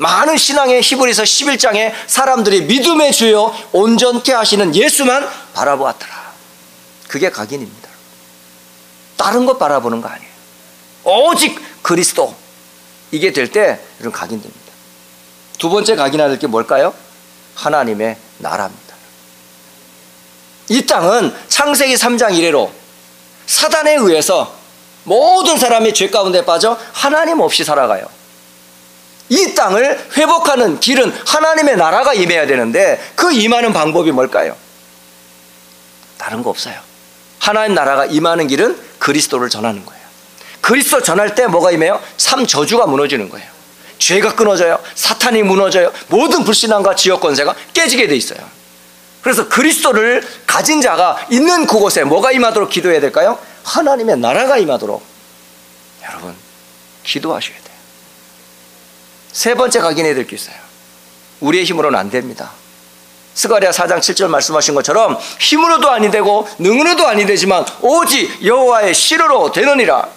[0.00, 6.32] 많은 신앙의 히브리서 11장에 사람들이 믿음의 주요 온전케 하시는 예수만 바라보았더라.
[7.06, 7.90] 그게 각인입니다.
[9.18, 10.30] 다른 것 바라보는 거 아니에요.
[11.04, 12.34] 오직 그리스도.
[13.10, 14.72] 이게 될 때 이런 각인됩니다.
[15.58, 15.96] 두 번째
[16.28, 16.94] 될게 뭘까요?
[17.56, 18.94] 하나님의 나라입니다.
[20.70, 22.72] 이 땅은 창세기 3장 이래로
[23.46, 24.54] 사단에 의해서
[25.04, 28.19] 모든 사람이 죄 가운데 빠져 하나님 없이 살아가요.
[29.30, 34.56] 이 땅을 회복하는 길은 하나님의 나라가 임해야 되는데 그 임하는 방법이 뭘까요?
[36.18, 36.74] 다른 거 없어요.
[37.38, 40.00] 하나님 나라가 임하는 길은 그리스도를 전하는 거예요.
[40.60, 42.00] 그리스도 전할 때 뭐가 임해요?
[42.18, 43.48] 삼 저주가 무너지는 거예요.
[43.98, 44.78] 죄가 끊어져요.
[44.94, 45.92] 사탄이 무너져요.
[46.08, 48.40] 모든 불신앙과 지역 권세가 깨지게 돼 있어요.
[49.22, 53.38] 그래서 그리스도를 가진 자가 있는 그곳에 뭐가 임하도록 기도해야 될까요?
[53.62, 55.02] 하나님의 나라가 임하도록
[56.08, 56.34] 여러분
[57.04, 57.69] 기도하셔야 돼요.
[59.32, 60.56] 세 번째 각인해야 될 게 있어요.
[61.40, 62.50] 우리의 힘으로는 안 됩니다.
[63.34, 70.08] 스가랴 4장 7절 말씀하신 것처럼 힘으로도 아니 되고 능으로도 아니 되지만 오직 여호와의 시로로 되느니라.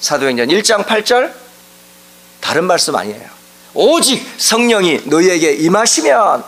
[0.00, 1.32] 사도행전 1장 8절
[2.40, 3.28] 다른 말씀 아니에요.
[3.74, 6.44] 오직 성령이 너희에게 임하시면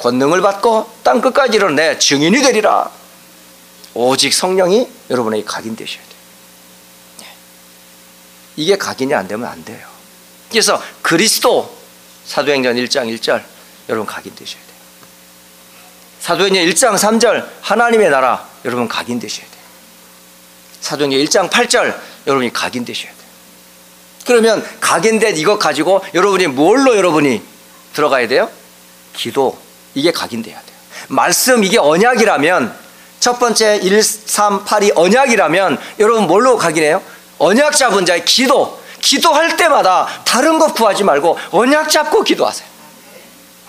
[0.00, 2.88] 권능을 받고 땅 끝까지 이르내 증인이 되리라.
[3.94, 6.07] 오직 성령이 여러분에게 각인되셔야 돼요.
[8.58, 8.62] 네.
[8.62, 9.86] 이게 각인이 안 되면 안 돼요.
[10.50, 11.72] 그래서 그리스도
[12.26, 13.42] 사도행전 1장 1절
[13.88, 14.78] 여러분 각인되셔야 돼요.
[16.20, 19.62] 사도행전 1장 3절 하나님의 나라 여러분 각인되셔야 돼요.
[20.80, 23.18] 사도행전 1장 8절 여러분이 각인되셔야 돼요.
[24.26, 27.40] 그러면 각인된 이것 가지고 여러분이 뭘로 여러분이
[27.94, 28.50] 들어가야 돼요?
[29.14, 29.58] 기도
[29.94, 30.76] 이게 각인돼야 돼요.
[31.08, 32.76] 말씀 이게 언약이라면
[33.20, 37.02] 첫 번째 1, 3, 8이 언약이라면 여러분 뭘로 각인해요?
[37.38, 38.78] 언약 잡은 자의 기도.
[39.00, 42.68] 기도할 때마다 다른 것 구하지 말고 언약 잡고 기도하세요.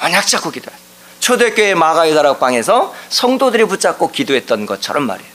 [0.02, 0.90] 언약 잡고 기도하세요.
[1.20, 5.32] 초대교회 마가의 다락방에서 성도들이 붙잡고 기도했던 것처럼 말이에요.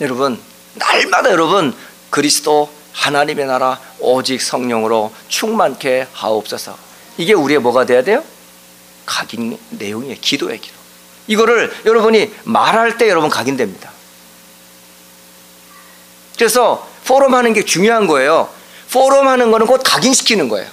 [0.00, 0.40] 여러분,
[0.74, 1.76] 날마다 여러분
[2.08, 6.76] 그리스도 하나님의 나라 오직 성령으로 충만케 하옵소서.
[7.18, 8.24] 이게 우리의 뭐가 돼야 돼요?
[9.04, 10.16] 각인 내용이에요.
[10.20, 10.74] 기도의 기도.
[11.26, 13.90] 이거를 여러분이 말할 때 여러분 각인됩니다.
[16.40, 18.48] 그래서 포럼 하는 게 중요한 거예요.
[18.90, 20.66] 포럼 하는 거는 곧 각인시키는 거예요.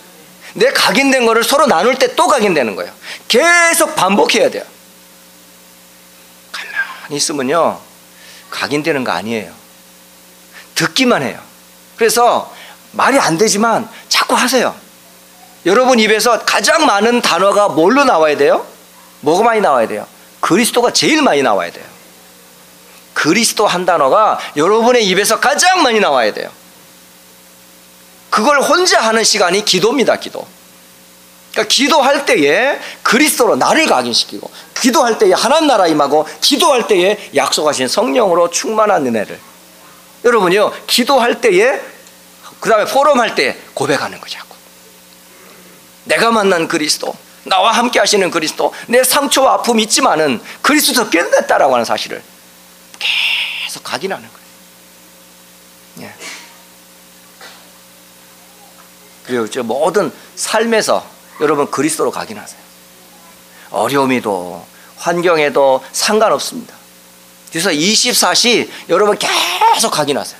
[0.54, 2.90] 내 각인된 거를 서로 나눌 때 또 각인되는 거예요.
[3.28, 4.64] 계속 반복해야 돼요.
[6.54, 7.82] 가만히 있으면요.
[8.50, 9.52] 각인되는 거 아니에요.
[10.76, 11.38] 듣기만 해요.
[11.98, 12.56] 그래서
[12.94, 14.74] 말이 안 되지만 자꾸 하세요.
[15.66, 18.66] 여러분 입에서 가장 많은 단어가 뭘로 나와야 돼요?
[19.20, 20.08] 뭐가 많이 나와야 돼요?
[20.40, 21.97] 그리스도가 제일 많이 나와야 돼요.
[23.18, 26.52] 그리스도 한 단어가 여러분의 입에서 가장 많이 나와야 돼요.
[28.30, 30.46] 그걸 혼자 하는 시간이 기도입니다, 기도.
[31.52, 38.52] 그러니까 기도할 때에 그리스도로 나를 각인시키고, 기도할 때에 하나님 나라 임하고, 기도할 때에 약속하신 성령으로
[38.52, 39.40] 충만한 은혜를.
[40.24, 41.82] 여러분요, 기도할 때에,
[42.60, 44.40] 그 다음에 포럼 할때 고백하는 거죠.
[46.04, 52.22] 내가 만난 그리스도, 나와 함께 하시는 그리스도, 내 상처와 아픔 있지만은 그리스도 깨닫다라고 하는 사실을
[53.00, 54.48] 계속 각인하는 거예요.
[56.02, 56.16] 예.
[59.26, 61.06] 그리고 저 모든 삶에서
[61.42, 62.60] 여러분 그리스도로 각인하세요.
[63.72, 66.74] 어려움에도 환경에도 상관없습니다.
[67.52, 70.40] 그래서 24시 여러분 계속 각인하세요.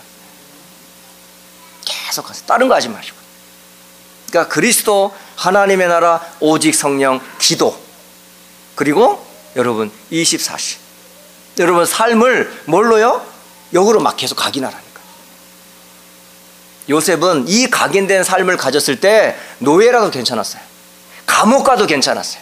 [1.86, 2.46] 계속 하세요.
[2.46, 3.18] 다른 거 하지 마시고.
[4.28, 7.80] 그러니까 그리스도 하나님의 나라 오직 성령 기도
[8.76, 10.87] 그리고 여러분 24시
[11.60, 13.26] 여러분 삶을 뭘로요?
[13.74, 14.88] 역으로 막 계속 각인하라니까.
[16.90, 20.62] 요셉은 이 각인된 삶을 가졌을 때 노예라도 괜찮았어요.
[21.26, 22.42] 감옥 가도 괜찮았어요.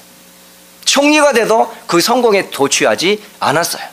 [0.85, 3.83] 총리가 돼도 그 성공에 도취하지 않았어요.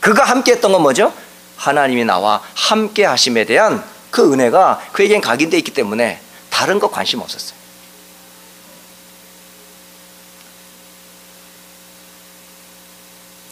[0.00, 1.12] 그가 함께 했던 건 뭐죠?
[1.56, 7.63] 하나님이 나와 함께 하심에 대한 그 은혜가 그에겐 각인되어 있기 때문에 다른 거 관심 없었어요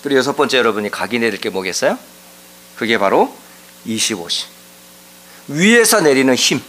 [0.02, 1.98] 그리고 여섯 번째 여러분이 각인해야 될 게 뭐겠어요?
[2.76, 3.32] 그게 바로
[3.86, 4.46] 25시.
[5.48, 6.62] 위에서 내리는 힘.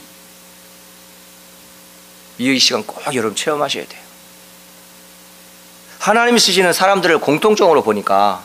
[2.39, 4.01] 이 시간 꼭 여러분 체험하셔야 돼요.
[5.99, 8.43] 하나님이 쓰시는 사람들을 공통적으로 보니까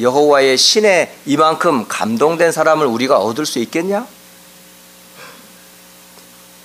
[0.00, 4.06] 여호와의 신에 이만큼 감동된 사람을 우리가 얻을 수 있겠냐?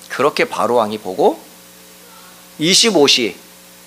[0.09, 1.39] 그렇게 바로 왕이 보고
[2.59, 3.35] 25시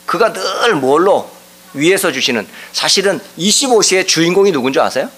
[0.06, 1.30] 그가 늘 뭘로
[1.74, 5.08] 위에서 주시는 사실은 25시의 주인공이 누군지 아세요?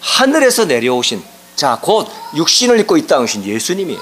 [0.00, 1.22] 하늘에서 내려오신
[1.56, 4.00] 자, 곧 육신을 입고 이 땅에 오신 예수님이에요.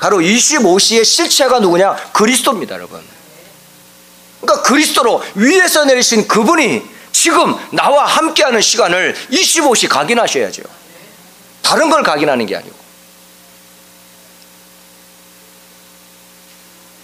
[0.00, 1.94] 바로 25시의 실체가 누구냐?
[2.12, 3.02] 그리스도입니다, 여러분.
[4.40, 6.82] 그러니까 그리스도로 위에서 내리신 그분이
[7.12, 10.62] 지금 나와 함께하는 시간을 25시 각인하셔야죠.
[11.62, 12.74] 다른 걸 각인하는 게 아니고.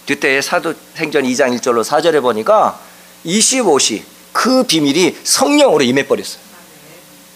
[0.07, 2.79] 그때 사도행전 2장 1절로 4절에 보니까
[3.25, 6.41] 25시 그 비밀이 성령으로 임해버렸어요.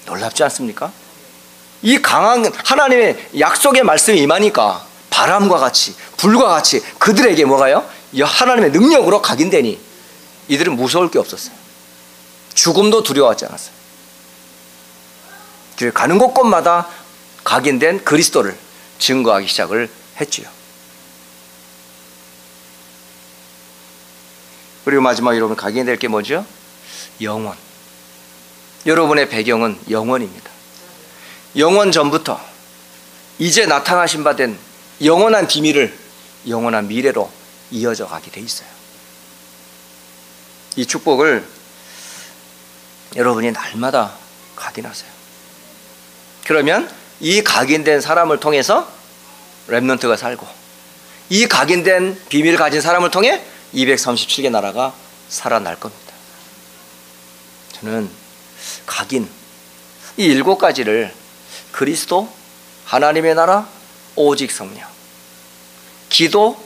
[0.06, 0.92] 놀랍지 않습니까?
[1.82, 7.88] 이 강한 하나님의 약속의 말씀이 임하니까 바람과 같이 불과 같이 그들에게 뭐가요?
[8.20, 9.80] 하나님의 능력으로 각인되니
[10.48, 11.56] 이들은 무서울 게 없었어요.
[12.54, 13.76] 죽음도 두려워하지 않았어요.
[15.94, 16.88] 가는 곳곳마다
[17.44, 18.58] 각인된 그리스도를
[19.00, 20.48] 증거하기 시작을 했지요.
[24.86, 26.46] 그리고 마지막 여러분 각인될 게 뭐죠?
[27.22, 27.58] 영원.
[28.86, 30.50] 여러분의 배경은 영원입니다.
[31.58, 32.40] 영원 전부터
[33.40, 34.58] 이제 나타나신 바 된
[35.04, 35.98] 영원한 비밀을
[36.48, 37.30] 영원한 미래로
[37.72, 38.68] 이어져 가게 돼 있어요.
[40.76, 41.46] 이 축복을
[43.16, 44.14] 여러분이 날마다
[44.56, 45.10] 각인하세요.
[46.46, 48.90] 그러면 이 각인된 사람을 통해서
[49.70, 50.48] 랩넌트가 살고
[51.30, 54.94] 이 각인된 비밀을 가진 사람을 통해 237개 나라가
[55.28, 56.05] 살아날 겁니다.
[57.86, 58.10] 저는
[58.88, 59.30] 각인
[60.18, 61.14] 이 일곱 가지를
[61.72, 62.34] 그리스도
[62.86, 63.70] 하나님의 나라
[64.16, 64.90] 오직 성령
[66.10, 66.58] 기도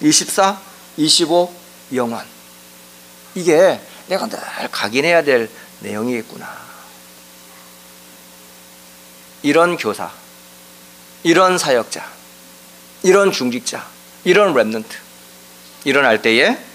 [0.00, 0.60] 24
[0.96, 1.52] 25
[1.94, 2.24] 영원
[3.34, 4.38] 이게 내가 늘
[4.70, 6.68] 각인해야 될 내용이겠구나.
[9.42, 10.10] 이런 교사,
[11.22, 12.04] 이런 사역자,
[13.02, 13.86] 이런 중직자,
[14.24, 14.86] 이런 remnant
[15.84, 16.67] 일어날 때에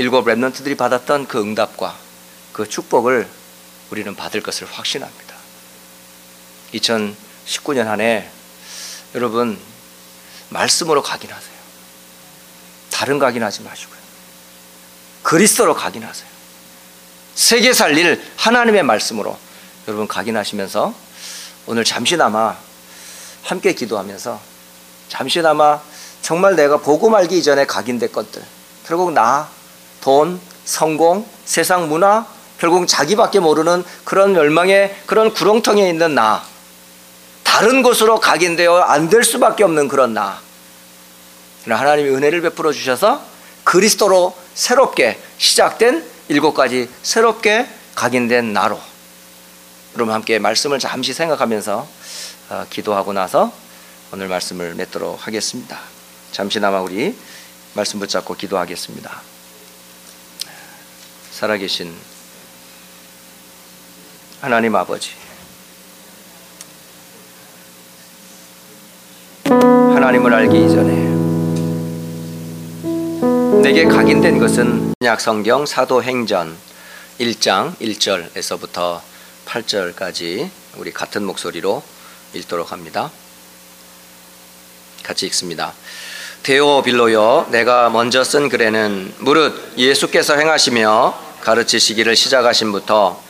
[0.00, 1.94] 일곱 remnant들이 받았던 그 응답과
[2.54, 3.28] 그 축복을
[3.90, 5.34] 우리는 받을 것을 확신합니다.
[6.72, 8.26] 2019년 한 해
[9.14, 9.60] 여러분
[10.48, 11.60] 말씀으로 각인하세요.
[12.90, 13.98] 다른 각인하지 마시고요.
[15.22, 16.30] 그리스도로 각인하세요.
[17.34, 19.38] 세계 살릴 하나님의 말씀으로
[19.86, 20.94] 여러분 각인하시면서
[21.66, 22.56] 오늘 잠시나마
[23.42, 24.40] 함께 기도하면서
[25.10, 25.82] 잠시나마
[26.22, 28.42] 정말 내가 보고 말기 이전에 각인된 것들
[28.86, 29.59] 결국 나,
[30.00, 32.26] 돈, 성공, 세상 문화
[32.58, 36.42] 결국 자기밖에 모르는 그런 멸망의 그런 구렁텅이에 있는 나
[37.42, 40.40] 다른 곳으로 각인되어 안 될 수밖에 없는 그런 나
[41.68, 43.20] 하나님이 은혜를 베풀어 주셔서
[43.64, 48.80] 그리스도로 새롭게 시작된 일곱 가지 새롭게 각인된 나로
[49.94, 51.86] 여러분 함께 말씀을 잠시 생각하면서
[52.50, 53.52] 어, 기도하고 나서
[54.12, 55.78] 오늘 말씀을 맺도록 하겠습니다.
[56.32, 57.16] 잠시나마 우리
[57.74, 59.29] 말씀 붙잡고 기도하겠습니다.
[61.40, 61.90] 살아계신
[64.42, 65.12] 하나님 아버지
[69.44, 70.92] 하나님을 알기 이전에
[73.62, 76.54] 내게 각인된 것은 약성경 사도행전
[77.20, 79.00] 1장 1절에서부터
[79.46, 81.82] 8절까지 우리 같은 목소리로
[82.34, 83.10] 읽도록 합니다.
[85.02, 85.72] 같이 읽습니다.
[86.42, 93.20] 데오 빌로여 내가 먼저 쓴 글에는 무릇 예수께서 행하시며 가르치시기를 시작하신부터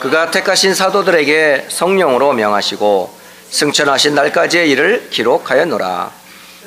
[0.00, 3.18] 그가 택하신 사도들에게 성령으로 명하시고
[3.50, 6.10] 승천하신 날까지의 일을 기록하였노라.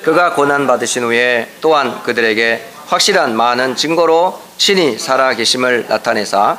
[0.03, 6.57] 그가 고난 받으신 후에 또한 그들에게 확실한 많은 증거로 친히 살아 계심을 나타내사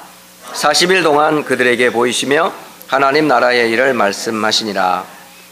[0.55, 2.53] 40일 동안 그들에게 보이시며
[2.87, 5.05] 하나님 나라의 일을 말씀하시니라.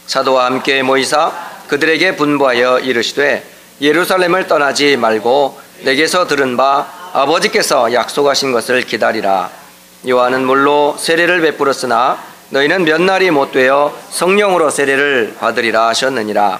[0.07, 1.31] 사도와 함께 모이사
[1.67, 3.43] 그들에게 분부하여 이르시되
[3.79, 9.49] 예루살렘을 떠나지 말고 내게서 들은 바 아버지께서 약속하신 것을 기다리라.
[10.07, 12.17] 요한은 물로 세례를 베풀었으나
[12.49, 16.59] 너희는 몇 날이 못 되어 성령으로 세례를 받으리라 하셨느니라.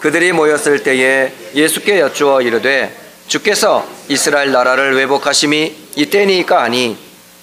[0.00, 2.94] 그들이 모였을 때에 예수께 여쭈어 이르되
[3.28, 6.98] 주께서 이스라엘 나라를 회복하심이 이때니까 하니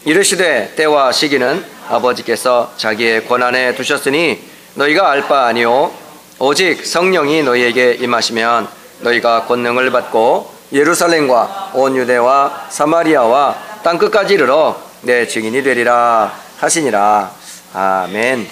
[0.05, 4.39] 이르시되 때와 시기는 아버지께서 자기의 권한에 두셨으니
[4.75, 5.91] 너희가 알 바 아니요
[6.37, 8.67] 오직 성령이 너희에게 임하시면
[8.99, 17.31] 너희가 권능을 받고 예루살렘과 온 유대와 사마리아와 땅 끝까지 이르러 내 증인이 되리라 하시니라
[17.73, 18.47] 아멘.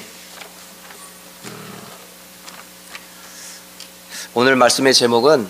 [4.33, 5.47] 오늘 말씀의 제목은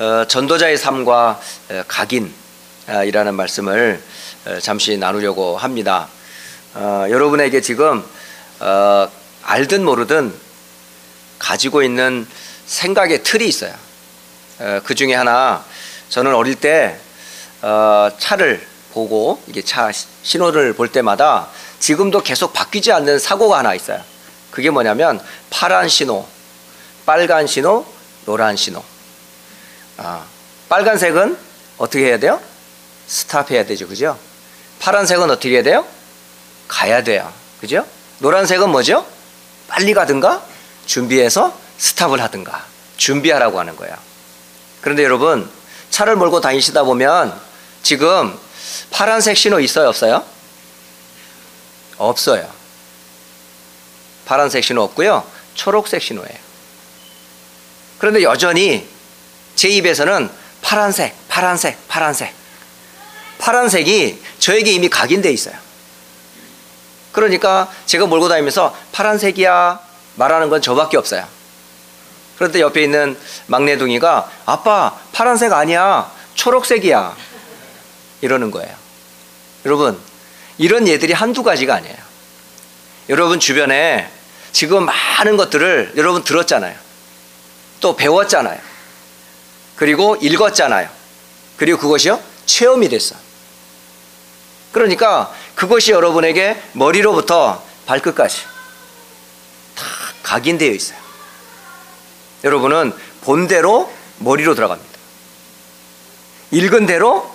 [0.00, 4.02] 어, 전도자의 삶과 어, 각인이라는 말씀을
[4.62, 6.08] 잠시 나누려고 합니다.
[6.74, 8.02] 어, 여러분에게 지금
[8.60, 9.08] 어,
[9.42, 10.34] 알든 모르든
[11.38, 12.26] 가지고 있는
[12.66, 13.74] 생각의 틀이 있어요.
[14.60, 15.64] 어, 그 중에 하나
[16.10, 16.98] 저는 어릴 때
[17.62, 24.00] 어, 차를 보고 이게 차 신호를 볼 때마다 지금도 계속 바뀌지 않는 사고가 하나 있어요.
[24.50, 25.20] 그게 뭐냐면
[25.50, 26.26] 파란 신호,
[27.06, 27.86] 빨간 신호,
[28.26, 28.82] 노란 신호.
[29.96, 30.24] 아,
[30.68, 31.38] 빨간색은
[31.78, 32.40] 어떻게 해야 돼요?
[33.06, 34.18] 스탑해야 되죠, 그죠?
[34.80, 35.86] 파란색은 어떻게 해야 돼요?
[36.66, 37.32] 가야 돼요.
[37.60, 37.86] 그죠?
[38.18, 39.06] 노란색은 뭐죠?
[39.68, 40.42] 빨리 가든가
[40.86, 42.64] 준비해서 스탑을 하든가
[42.96, 43.94] 준비하라고 하는 거예요.
[44.80, 45.48] 그런데 여러분
[45.90, 47.38] 차를 몰고 다니시다 보면
[47.82, 48.38] 지금
[48.90, 50.24] 파란색 신호 있어요, 없어요?
[51.98, 52.48] 없어요.
[54.24, 55.24] 파란색 신호 없고요.
[55.54, 56.38] 초록색 신호예요.
[57.98, 58.88] 그런데 여전히
[59.56, 60.30] 제 입에서는
[60.62, 62.32] 파란색, 파란색, 파란색.
[63.38, 65.54] 파란색이 저에게 이미 각인돼 있어요.
[67.12, 69.80] 그러니까 제가 몰고 다니면서 파란색이야
[70.14, 71.26] 말하는 건 저밖에 없어요.
[72.40, 73.18] 그런데 옆에 있는
[73.48, 77.14] 막내둥이가 아빠 파란색 아니야 초록색이야
[78.22, 78.74] 이러는 거예요.
[79.66, 80.00] 여러분
[80.56, 81.98] 이런 예들이 한두 가지가 아니에요.
[83.10, 84.10] 여러분 주변에
[84.52, 86.74] 지금 많은 것들을 여러분 들었잖아요.
[87.80, 88.58] 또 배웠잖아요.
[89.76, 90.88] 그리고 읽었잖아요.
[91.58, 93.16] 그리고 그것이요 체험이 됐어.
[94.72, 98.44] 그러니까 그것이 여러분에게 머리로부터 발끝까지
[99.74, 99.84] 다
[100.22, 100.99] 각인되어 있어요.
[102.44, 104.90] 여러분은 본대로 머리로 들어갑니다.
[106.52, 107.30] 읽은 대로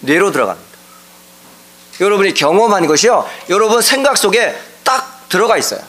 [0.00, 0.68] 뇌로 들어갑니다.
[2.00, 3.28] 여러분이 경험한 것이요.
[3.48, 5.80] 여러분 생각 속에 딱 들어가 있어요.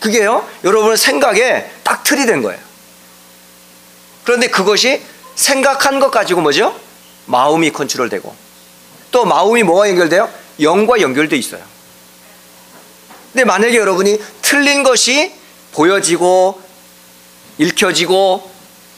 [0.00, 0.46] 그게요.
[0.64, 2.60] 여러분 생각에 딱 틀이 된 거예요.
[4.24, 5.02] 그런데 그것이
[5.34, 6.78] 생각한 것 가지고 뭐죠?
[7.26, 8.34] 마음이 컨트롤되고
[9.10, 10.30] 또 마음이 뭐가 연결돼요?
[10.60, 11.62] 영과 연결돼 있어요.
[13.32, 15.34] 근데 만약에 여러분이 틀린 것이
[15.72, 16.60] 보여지고
[17.58, 18.50] 읽혀지고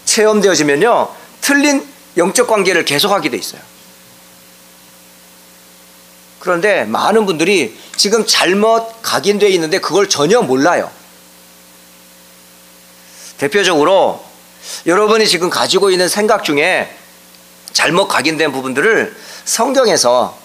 [0.05, 1.87] 체험되어지면요 틀린
[2.17, 3.61] 영적 관계를 계속하게 돼 있어요.
[6.39, 10.91] 그런데 많은 분들이 지금 잘못 각인되어 있는데 그걸 전혀 몰라요.
[13.39, 14.25] 대표적으로
[14.87, 16.95] 여러분이 지금 가지고 있는 생각 중에
[17.73, 20.39] 잘못 각인된 부분들을 성경에서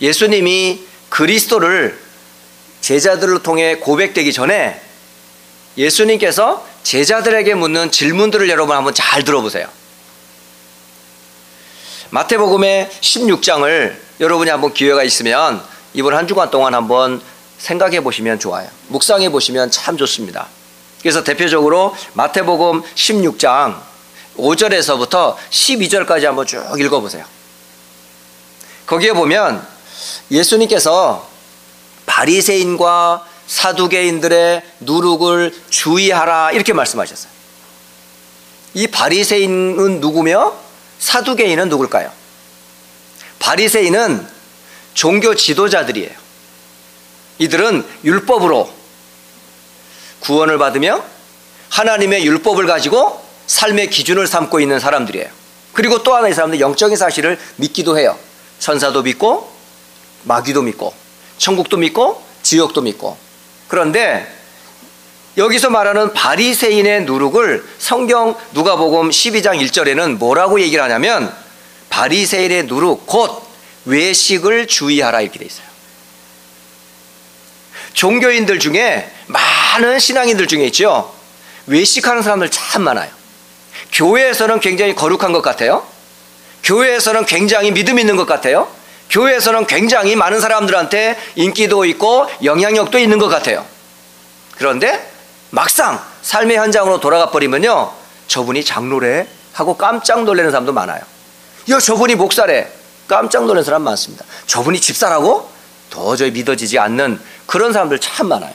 [0.00, 1.98] 예수님이 그리스도를
[2.80, 4.80] 제자들을 통해 고백되기 전에
[5.76, 9.66] 예수님께서 제자들에게 묻는 질문들을 여러분 한번 잘 들어보세요.
[12.10, 15.60] 마태복음의 16장을 여러분이 한번 기회가 있으면
[15.94, 17.20] 이번 한 주간 동안 한번
[17.58, 18.68] 생각해 보시면 좋아요.
[18.88, 20.46] 묵상해 보시면 참 좋습니다.
[21.00, 23.80] 그래서 대표적으로 마태복음 16장
[24.36, 27.24] 5절에서부터 12절까지 한번 쭉 읽어보세요.
[28.86, 29.66] 거기에 보면
[30.30, 31.28] 예수님께서
[32.06, 37.32] 바리새인과 사두개인들의 누룩을 주의하라 이렇게 말씀하셨어요.
[38.74, 40.54] 이 바리새인은 누구며
[40.98, 42.10] 사두개인은 누굴까요?
[43.38, 44.26] 바리새인은
[44.94, 46.12] 종교 지도자들이에요.
[47.38, 48.72] 이들은 율법으로
[50.20, 51.04] 구원을 받으며
[51.68, 55.28] 하나님의 율법을 가지고 삶의 기준을 삼고 있는 사람들이에요.
[55.72, 58.16] 그리고 또 하나의 사람들 영적인 사실을 믿기도 해요.
[58.60, 59.52] 천사도 믿고
[60.22, 60.94] 마귀도 믿고
[61.38, 63.23] 천국도 믿고 지옥도 믿고
[63.74, 64.24] 그런데
[65.36, 71.34] 여기서 말하는 바리새인의 누룩을 성경 누가복음 12장 1절에는 뭐라고 얘기를 하냐면
[71.90, 73.42] 바리새인의 누룩 곧
[73.84, 75.66] 외식을 주의하라 이렇게 돼 있어요.
[77.94, 81.12] 종교인들 중에 많은 신앙인들 중에 있죠.
[81.66, 83.10] 외식하는 사람들 참 많아요.
[83.90, 85.84] 교회에서는 굉장히 거룩한 것 같아요.
[86.62, 88.72] 교회에서는 굉장히 믿음 있는 것 같아요.
[89.10, 93.64] 교회에서는 굉장히 많은 사람들한테 인기도 있고 영향력도 있는 것 같아요.
[94.56, 95.10] 그런데
[95.50, 97.92] 막상 삶의 현장으로 돌아가 버리면요.
[98.26, 101.00] 저분이 장로래 하고 깜짝 놀라는 사람도 많아요.
[101.70, 102.70] 야, 저분이 목사래.
[103.06, 104.24] 깜짝 놀라는 사람 많습니다.
[104.46, 105.48] 저분이 집사라고?
[105.90, 108.52] 도저히 믿어지지 않는 그런 사람들 참 많아요.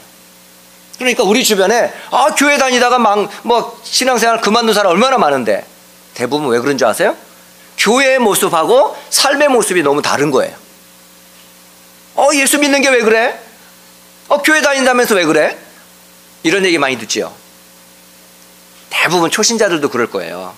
[0.98, 5.64] 그러니까 우리 주변에 아, 교회 다니다가 막 뭐 신앙생활 그만둔 사람 얼마나 많은데
[6.12, 7.16] 대부분 왜 그런 줄 아세요?
[7.80, 10.54] 교회의 모습하고 삶의 모습이 너무 다른 거예요.
[12.14, 13.40] 어, 예수 믿는 게 왜 그래?
[14.28, 15.58] 어, 교회 다닌다면서 왜 그래?
[16.42, 17.32] 이런 얘기 많이 듣지요.
[18.90, 20.54] 대부분 초신자들도 그럴 거예요.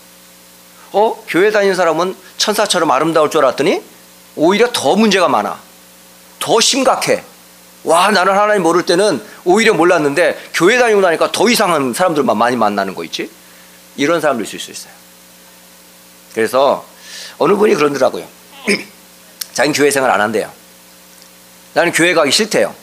[0.92, 3.82] 어, 교회 다니는 사람은 천사처럼 아름다울 줄 알았더니
[4.34, 5.58] 오히려 더 문제가 많아.
[6.40, 7.22] 더 심각해.
[7.84, 12.94] 와, 나는 하나님 모를 때는 오히려 몰랐는데 교회 다니고 나니까 더 이상한 사람들만 많이 만나는
[12.94, 13.30] 거 있지?
[13.96, 14.92] 이런 사람도 있을 수 있어요.
[16.34, 16.84] 그래서
[17.38, 18.26] 어느 분이 그러더라고요.
[19.54, 20.50] 자기는 교회 생활 안 한대요.
[21.74, 22.74] 나는 교회 가기 싫대요.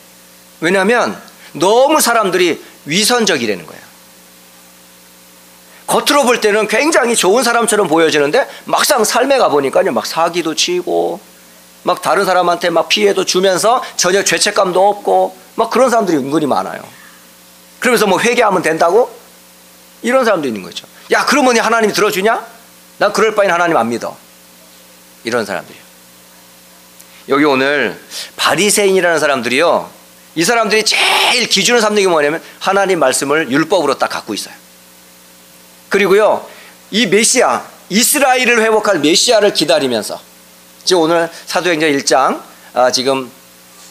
[0.62, 1.20] 왜냐하면
[1.54, 3.82] 너무 사람들이 위선적이라는 거예요.
[5.88, 9.92] 겉으로 볼 때는 굉장히 좋은 사람처럼 보여지는데 막상 삶에 가보니까요.
[9.92, 11.20] 막 사기도 치고
[11.84, 16.82] 막 다른 사람한테 막 피해도 주면서 전혀 죄책감도 없고 막 그런 사람들이 은근히 많아요.
[17.80, 19.10] 그러면서 뭐 회개하면 된다고?
[20.02, 20.86] 이런 사람도 있는 거죠.
[21.12, 22.46] 야, 그러면 하나님이 들어주냐?
[23.00, 24.16] 난 그럴 바엔 하나님 안 믿어.
[25.24, 25.82] 이런 사람들이요.
[27.30, 28.00] 여기 오늘
[28.36, 29.90] 바리새인이라는 사람들이요.
[30.36, 34.54] 이 사람들이 제일 기준을 삼는 게 뭐냐면 하나님 말씀을 율법으로 딱 갖고 있어요.
[35.90, 36.48] 그리고요.
[36.92, 40.20] 이 메시아 이스라엘을 회복할 메시아를 기다리면서
[40.84, 42.42] 지금 오늘 사도행전 1장
[42.74, 43.30] 아, 지금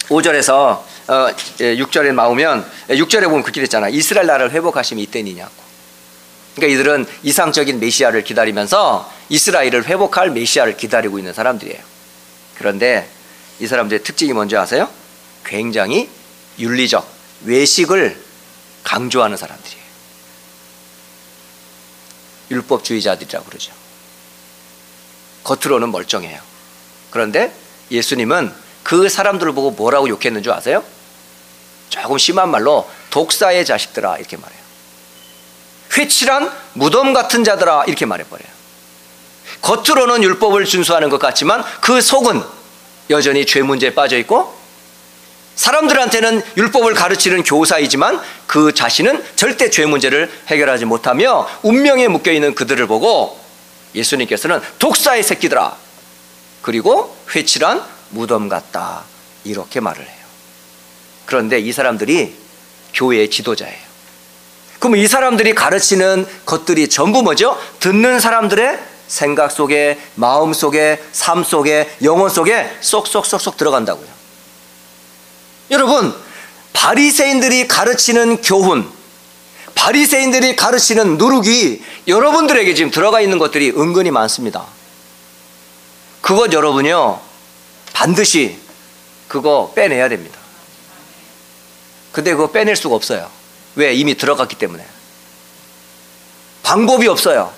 [0.09, 3.89] 5절에서 어, 6절에 나오면 6절에 보면 그렇게 됐잖아.
[3.89, 5.68] 이스라엘 나라를 회복하시면 이때니냐고.
[6.59, 11.80] 그러니까 이들은 이상적인 메시아를 기다리면서 이스라엘을 회복할 메시아를 기다리고 있는 사람들이에요.
[12.56, 13.09] 그런데
[13.61, 14.88] 이 사람들의 특징이 뭔지 아세요?
[15.44, 16.11] 굉장히
[16.59, 17.09] 윤리적
[17.44, 18.20] 외식을
[18.82, 19.82] 강조하는 사람들이에요.
[22.50, 23.72] 율법주의자들이라고 그러죠.
[25.44, 26.40] 겉으로는 멀쩡해요.
[27.11, 27.54] 그런데
[27.90, 28.52] 예수님은
[28.82, 30.82] 그 사람들을 보고 뭐라고 욕했는 줄 아세요?
[31.88, 34.57] 조금 심한 말로 독사의 자식들아 이렇게 말해요.
[35.97, 38.49] 회칠한 무덤 같은 자들아 이렇게 말해버려요.
[39.62, 42.43] 겉으로는 율법을 준수하는 것 같지만 그 속은
[43.11, 44.57] 여전히 죄 문제에 빠져 있고
[45.57, 52.86] 사람들한테는 율법을 가르치는 교사이지만 그 자신은 절대 죄 문제를 해결하지 못하며 운명에 묶여 있는 그들을
[52.86, 53.41] 보고
[53.95, 55.76] 예수님께서는 독사의 새끼들아
[56.62, 59.05] 그리고 회칠한 무덤 같다
[59.45, 60.18] 이렇게 말을 해요.
[61.26, 62.34] 그런데 이 사람들이
[62.95, 63.88] 교회의 지도자예요.
[64.79, 67.59] 그럼 이 사람들이 가르치는 것들이 전부 뭐죠?
[67.81, 74.07] 듣는 사람들의 생각 속에, 마음 속에, 삶 속에, 영혼 속에 쏙쏙쏙쏙 들어간다고요.
[75.70, 76.14] 여러분,
[76.72, 78.89] 바리새인들이 가르치는 교훈,
[79.74, 84.64] 바리새인들이 가르치는 누룩이 여러분들에게 지금 들어가 있는 것들이 은근히 많습니다.
[86.20, 87.20] 그것 여러분요,
[87.93, 88.59] 반드시
[89.26, 90.39] 그거 빼내야 됩니다.
[92.12, 93.38] 근데 그거 빼낼 수가 없어요.
[93.75, 93.95] 왜?
[93.95, 94.85] 이미 들어갔기 때문에.
[96.62, 97.53] 방법이 없어요.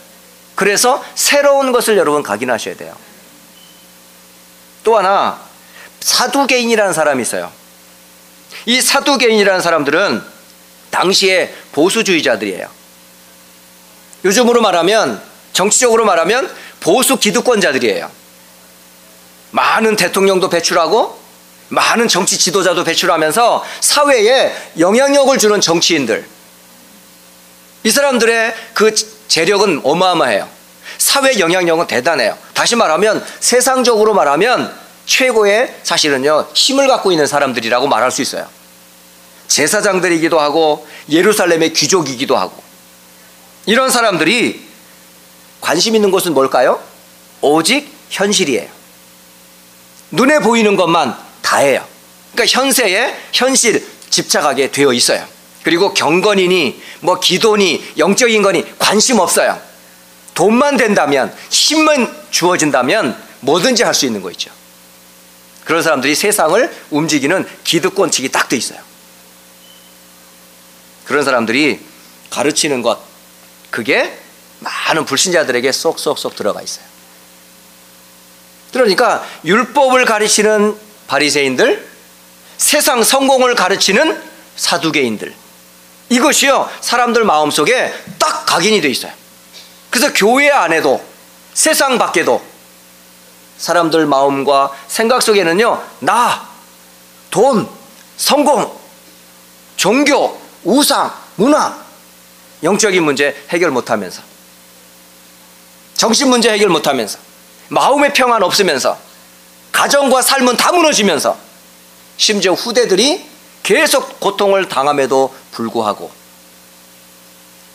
[0.54, 2.94] 그래서 새로운 것을 여러분 각인하셔야 돼요.
[4.84, 5.40] 또 하나,
[6.00, 7.50] 사두개인이라는 사람이 있어요.
[8.66, 10.22] 이 사두개인이라는 사람들은
[10.90, 12.68] 당시에 보수주의자들이에요.
[14.24, 18.10] 요즘으로 말하면, 정치적으로 말하면 보수 기득권자들이에요.
[19.50, 21.19] 많은 대통령도 배출하고
[21.70, 26.26] 많은 정치 지도자도 배출하면서 사회에 영향력을 주는 정치인들.
[27.84, 28.94] 이 사람들의 그
[29.28, 30.48] 재력은 어마어마해요.
[30.98, 32.36] 사회 영향력은 대단해요.
[32.52, 34.74] 다시 말하면 세상적으로 말하면
[35.06, 38.46] 최고의 사실은요, 힘을 갖고 있는 사람들이라고 말할 수 있어요.
[39.46, 42.62] 제사장들이기도 하고 예루살렘의 귀족이기도 하고
[43.66, 44.68] 이런 사람들이
[45.60, 46.80] 관심 있는 것은 뭘까요?
[47.40, 48.68] 오직 현실이에요.
[50.10, 51.84] 눈에 보이는 것만 다예요.
[52.32, 55.26] 그러니까 현세에 현실 집착하게 되어 있어요.
[55.64, 59.60] 그리고 경건이니 뭐 기도니 영적인 거니 관심 없어요.
[60.34, 64.50] 돈만 된다면 힘만 주어진다면 뭐든지 할 수 있는 거 있죠.
[65.64, 68.78] 그런 사람들이 세상을 움직이는 기득권칙이 딱 돼 있어요.
[71.04, 71.80] 그런 사람들이
[72.30, 73.00] 가르치는 것
[73.70, 74.16] 그게
[74.60, 76.84] 많은 불신자들에게 쏙쏙쏙 들어가 있어요.
[78.72, 81.88] 그러니까 율법을 가르치는 바리새인들,
[82.56, 84.22] 세상 성공을 가르치는
[84.54, 85.34] 사두개인들.
[86.08, 89.12] 이것이요 사람들 마음속에 딱 각인이 돼 있어요.
[89.90, 91.04] 그래서 교회 안에도
[91.52, 92.40] 세상 밖에도
[93.58, 96.48] 사람들 마음과 생각 속에는요 나,
[97.28, 97.68] 돈,
[98.16, 98.72] 성공,
[99.76, 101.76] 종교, 우상, 문화,
[102.62, 104.22] 영적인 문제 해결 못하면서
[105.94, 107.18] 정신 문제 해결 못하면서
[107.68, 109.09] 마음의 평안 없으면서
[109.72, 111.36] 가정과 삶은 다 무너지면서
[112.16, 113.24] 심지어 후대들이
[113.62, 116.10] 계속 고통을 당함에도 불구하고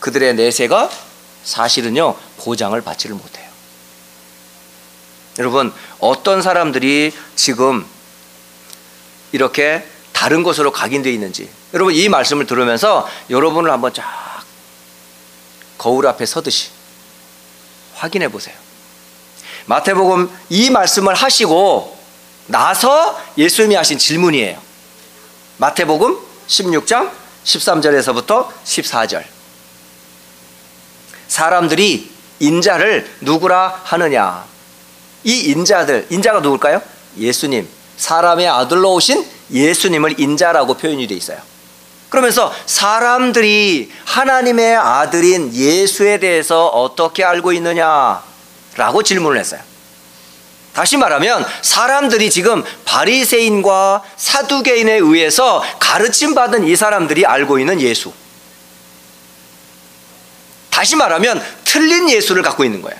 [0.00, 0.90] 그들의 내세가
[1.44, 3.46] 사실은요 보장을 받지를 못해요.
[5.38, 7.86] 여러분 어떤 사람들이 지금
[9.32, 14.44] 이렇게 다른 곳으로 각인되어 있는지 여러분 이 말씀을 들으면서 여러분을 한번 쫙
[15.76, 16.70] 거울 앞에 서듯이
[17.94, 18.65] 확인해 보세요.
[19.66, 21.96] 마태복음 이 말씀을 하시고
[22.46, 24.58] 나서 예수님이 하신 질문이에요.
[25.58, 27.10] 마태복음 16장
[27.44, 29.24] 13절에서부터 14절.
[31.28, 34.44] 사람들이 인자를 누구라 하느냐?
[35.24, 36.80] 이 인자들, 인자가 누굴까요?
[37.18, 37.68] 예수님.
[37.96, 41.38] 사람의 아들로 오신 예수님을 인자라고 표현이 되어 있어요.
[42.08, 48.22] 그러면서 사람들이 하나님의 아들인 예수에 대해서 어떻게 알고 있느냐?
[48.76, 49.60] 라고 질문을 했어요.
[50.72, 58.12] 다시 말하면 사람들이 지금 바리새인과 사두개인에 의해서 가르침 받은 이 사람들이 알고 있는 예수.
[60.68, 62.98] 다시 말하면 틀린 예수를 갖고 있는 거예요.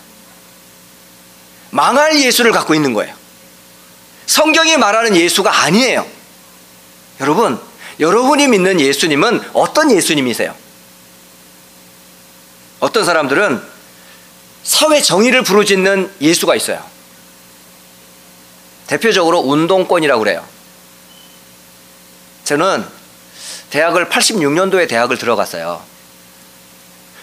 [1.71, 3.15] 망할 예수를 갖고 있는 거예요.
[4.25, 6.07] 성경이 말하는 예수가 아니에요.
[7.21, 7.61] 여러분,
[8.01, 10.55] 여러분이 믿는 예수님은 어떤 예수님이세요?
[12.81, 13.76] 어떤 사람들은
[14.67, 16.85] 사회 정의를 부르짖는 예수가 있어요.
[18.89, 20.45] 대표적으로 운동권이라고 그래요.
[22.43, 22.85] 저는
[23.71, 25.81] 대학을 86년도에 대학을 들어갔어요.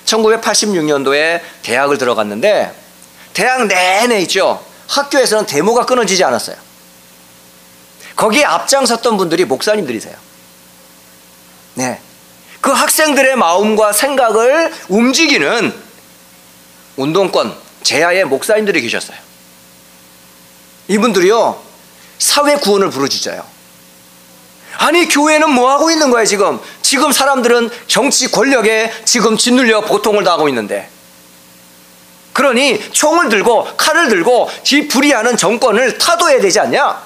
[0.05, 2.73] 1986년도에 대학을 들어갔는데
[3.33, 4.65] 대학 내내 있죠.
[4.87, 6.55] 학교에서는 데모가 끊어지지 않았어요.
[8.15, 10.15] 거기에 앞장섰던 분들이 목사님들이세요.
[11.73, 11.99] 네.
[12.61, 15.73] 그 학생들의 마음과 생각을 움직이는
[16.97, 19.17] 운동권 제야의 목사님들이 계셨어요.
[20.87, 21.61] 이분들이요
[22.19, 23.43] 사회 구원을 부르짖어요.
[24.77, 26.59] 아니 교회는 뭐 하고 있는 거야 지금?
[26.81, 30.89] 지금 사람들은 정치 권력에 지금 짓눌려 고통을 당하고 있는데
[32.33, 37.01] 그러니 총을 들고 칼을 들고 지 불의하는 정권을 타도해야 되지 않냐?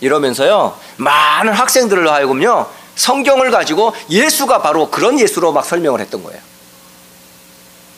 [0.00, 6.40] 이러면서요 많은 학생들을 하여금요 성경을 가지고 예수가 바로 그런 예수로 막 설명을 했던 거예요.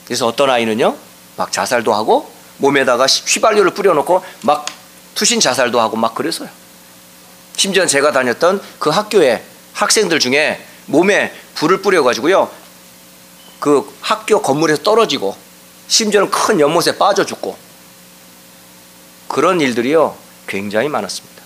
[0.06, 0.96] 그래서 어떤 아이는요
[1.36, 4.66] 막 자살도 하고 몸에다가 휘발유를 뿌려놓고 막
[5.14, 6.48] 투신 자살도 하고 막 그랬어요.
[7.56, 9.42] 심지어 제가 다녔던 그 학교에
[9.72, 12.50] 학생들 중에 몸에 불을 뿌려가지고요
[13.58, 15.36] 그 학교 건물에서 떨어지고
[15.88, 17.56] 심지어는 큰 연못에 빠져 죽고
[19.28, 21.42] 그런 일들이요 굉장히 많았습니다.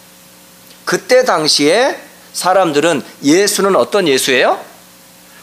[0.84, 1.98] 그때 당시에
[2.32, 4.60] 사람들은 예수는 어떤 예수예요?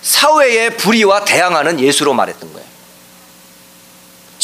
[0.01, 2.68] 사회의 불의와 대항하는 예수로 말했던 거예요.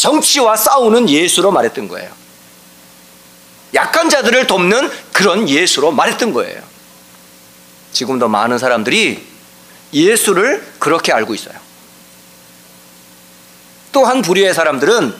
[0.04, 2.12] 정치와 싸우는 예수로 말했던 거예요.
[3.74, 6.62] 약한 자들을 돕는 그런 예수로 말했던 거예요.
[7.94, 9.26] 지금도 많은 사람들이
[9.94, 11.56] 예수를 그렇게 알고 있어요.
[13.94, 15.16] 또한 불의의 사람들은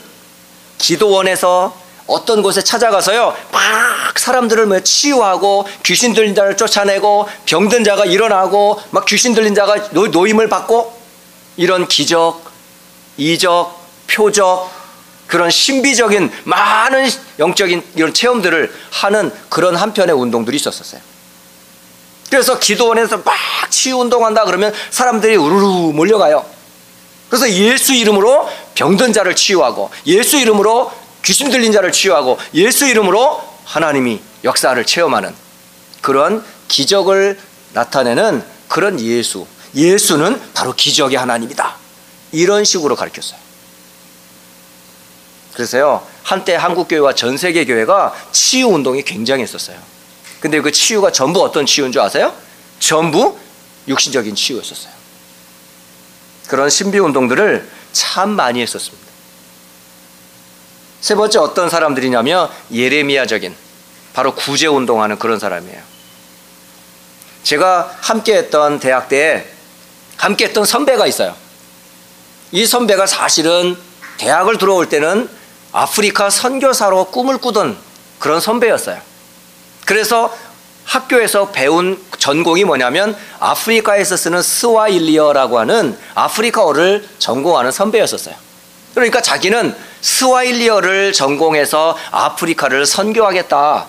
[0.76, 1.74] 기도원에서
[2.06, 9.06] 어떤 곳에 찾아가서요, 막 사람들을 뭐 치유하고 귀신 들린 자를 쫓아내고 병든 자가 일어나고 막
[9.06, 11.00] 귀신 들린 자가 노임을 받고
[11.56, 12.42] 이런 기적,
[13.16, 14.73] 이적, 표적,
[15.26, 17.08] 그런 신비적인 많은
[17.38, 21.00] 영적인 이런 체험들을 하는 그런 한편의 운동들이 있었어요.
[22.30, 23.34] 그래서 기도원에서 막
[23.70, 26.44] 치유 운동한다 그러면 사람들이 우르르 몰려가요.
[27.28, 30.92] 그래서 예수 이름으로 병든 자를 치유하고 예수 이름으로
[31.24, 35.34] 귀신 들린 자를 치유하고 예수 이름으로 하나님이 역사를 체험하는
[36.00, 37.38] 그런 기적을
[37.72, 39.46] 나타내는 그런 예수.
[39.74, 41.76] 예수는 바로 기적의 하나님이다.
[42.32, 43.43] 이런 식으로 가르쳤어요.
[45.54, 49.78] 그래서요, 한때 한국 교회와 전 세계 교회가 치유 운동이 굉장히 했었어요.
[50.40, 52.34] 근데 그 치유가 전부 어떤 치유인 줄 아세요?
[52.80, 53.38] 전부
[53.88, 54.92] 육신적인 치유였었어요.
[56.48, 59.04] 그런 신비 운동들을 참 많이 했었습니다.
[61.00, 63.54] 세 번째 어떤 사람들이냐면 예레미야적인
[64.12, 65.80] 바로 구제 운동하는 그런 사람이에요.
[67.42, 69.46] 제가 함께 했던 대학 때에
[70.16, 71.34] 함께 했던 선배가 있어요.
[72.52, 73.76] 이 선배가 사실은
[74.18, 75.28] 대학을 들어올 때는
[75.74, 77.76] 아프리카 선교사로 꿈을 꾸던
[78.20, 78.96] 그런 선배였어요.
[79.84, 80.32] 그래서
[80.84, 88.36] 학교에서 배운 전공이 뭐냐면 아프리카에서 쓰는 스와힐리어라고 하는 아프리카어를 전공하는 선배였었어요.
[88.94, 93.86] 그러니까 자기는 스와힐리어를 전공해서 아프리카를 선교하겠다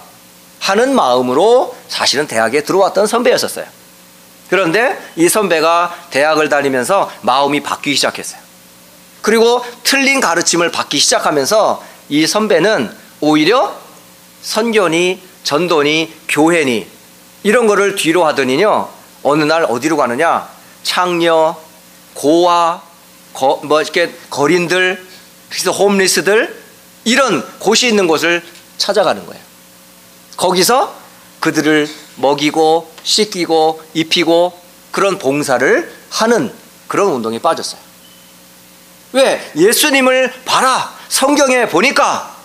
[0.62, 3.66] 하는 마음으로 사실은 대학에 들어왔던 선배였었어요.
[4.50, 8.45] 그런데 이 선배가 대학을 다니면서 마음이 바뀌기 시작했어요.
[9.26, 13.76] 그리고 틀린 가르침을 받기 시작하면서 이 선배는 오히려
[14.44, 16.86] 선교니 전도니 교회니
[17.42, 18.88] 이런 거를 뒤로 하더니요
[19.24, 20.48] 어느 날 어디로 가느냐
[20.84, 21.56] 창녀
[22.14, 22.84] 고아
[23.34, 25.04] 거, 뭐 이렇게 거린들
[25.50, 26.64] 그래서 홈리스들
[27.04, 28.44] 이런 곳이 있는 곳을
[28.78, 29.42] 찾아가는 거예요.
[30.38, 30.94] 거기서
[31.40, 34.62] 그들을 먹이고 씻기고 입히고
[34.92, 36.54] 그런 봉사를 하는
[36.88, 37.82] 그런 운동에 빠졌어요.
[39.16, 39.52] 왜?
[39.56, 40.94] 예수님을 봐라.
[41.08, 42.36] 성경에 보니까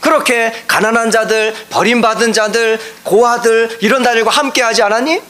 [0.00, 5.20] 그렇게 가난한 자들, 버림받은 자들, 고아들 이런 자들과 함께 하지 않았니?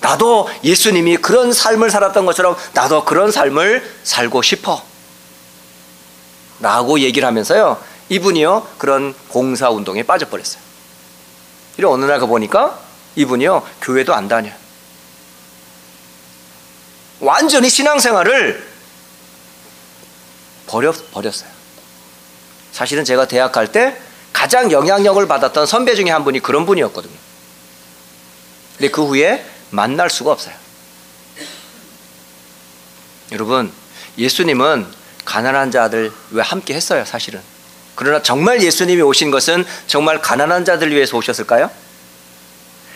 [0.00, 4.82] 나도 예수님이 그런 삶을 살았던 것처럼 나도 그런 삶을 살고 싶어.
[6.60, 7.82] 라고 얘기를 하면서요.
[8.08, 8.66] 이분이요.
[8.78, 10.62] 그런 봉사 운동에 빠져버렸어요.
[11.76, 12.78] 이래 어느 날 가보니까
[13.16, 13.62] 이분이요.
[13.82, 14.50] 교회도 안 다녀.
[17.20, 18.71] 완전히 신앙생활을
[20.72, 21.50] 버려, 버렸어요.
[22.72, 23.94] 사실은 제가 대학 갈 때
[24.32, 27.14] 가장 영향력을 받았던 선배 중에 한 분이 그런 분이었거든요.
[28.78, 30.54] 근데 그 후에 만날 수가 없어요.
[33.32, 33.70] 여러분,
[34.16, 34.86] 예수님은
[35.26, 37.40] 가난한 자들 왜 함께 했어요, 사실은.
[37.94, 41.70] 그러나 정말 예수님이 오신 것은 정말 가난한 자들 위해서 오셨을까요?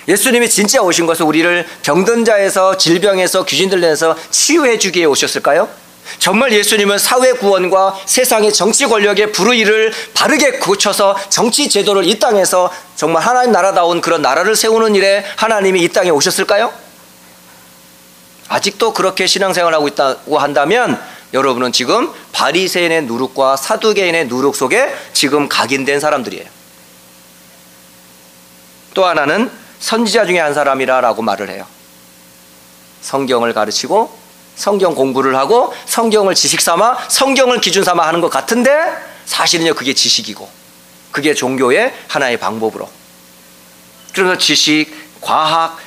[0.08, 5.68] 예수님이 진짜 오신 것은 우리를 병든 자에서 질병에서 귀신 들려서 치유해 주기에 오셨을까요?
[6.18, 13.22] 정말 예수님은 사회 구원과 세상의 정치 권력의 불의를 바르게 고쳐서 정치 제도를 이 땅에서 정말
[13.22, 16.72] 하나님 나라다운 그런 나라를 세우는 일에 하나님이 이 땅에 오셨을까요?
[18.48, 21.00] 아직도 그렇게 신앙생활하고 있다고 한다면
[21.34, 26.46] 여러분은 지금 바리새인의 누룩과 사두개인의 누룩 속에 지금 각인된 사람들이에요.
[28.94, 29.50] 또 하나는
[29.80, 31.66] 선지자 중에 한 사람이라라고 말을 해요.
[33.02, 34.25] 성경을 가르치고
[34.56, 38.72] 성경 공부를 하고 성경을 지식 삼아 성경을 기준 삼아 하는 것 같은데
[39.26, 40.48] 사실은요 그게 지식이고
[41.12, 42.88] 그게 종교의 하나의 방법으로
[44.16, 44.90] 그래서 지식,
[45.20, 45.78] 과학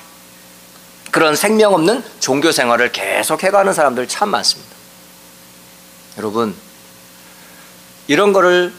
[1.10, 4.76] 그런 생명 없는 종교 생활을 계속 해가는 사람들 참 많습니다.
[6.20, 6.56] 여러분,
[8.08, 8.72] 이런 거를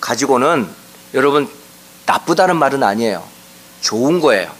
[0.00, 0.68] 가지고는
[1.14, 1.48] 여러분
[2.04, 3.26] 나쁘다는 말은 아니에요.
[3.80, 4.52] 좋은 거예요.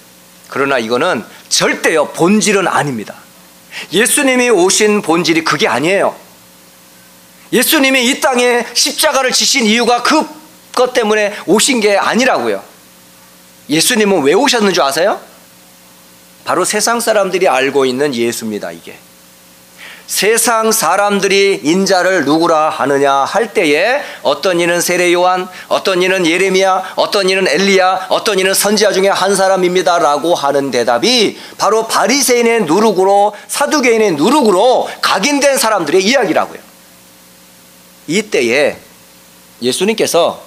[0.49, 3.14] 그러나 이거는 절대요 본질은 아닙니다.
[3.93, 6.14] 예수님이 오신 본질이 그게 아니에요.
[7.53, 12.62] 예수님이 이 땅에 십자가를 지신 이유가 그것 때문에 오신 게 아니라고요.
[13.71, 15.21] 예수님은 왜 오셨는 줄 아세요?
[16.45, 18.99] 바로 세상 사람들이 알고 있는 예수입니다, 이게.
[20.09, 27.28] 세상 사람들이 인자를 누구라 하느냐 할 때에 어떤 이는 세례 요한, 어떤 이는 예레미야, 어떤
[27.28, 34.88] 이는 엘리야, 어떤 이는 선지자 중에 한 사람입니다라고 하는 대답이 바로 바리새인의 누룩으로 사두개인의 누룩으로
[35.02, 36.59] 각인된 사람들의 이야기라고요.
[38.06, 38.78] 이때에
[39.61, 40.42] 예수님께서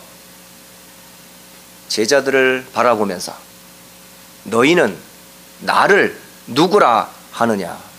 [1.87, 3.35] 제자들을 바라보면서
[4.45, 4.97] 너희는
[5.59, 7.90] 나를 누구라 하느냐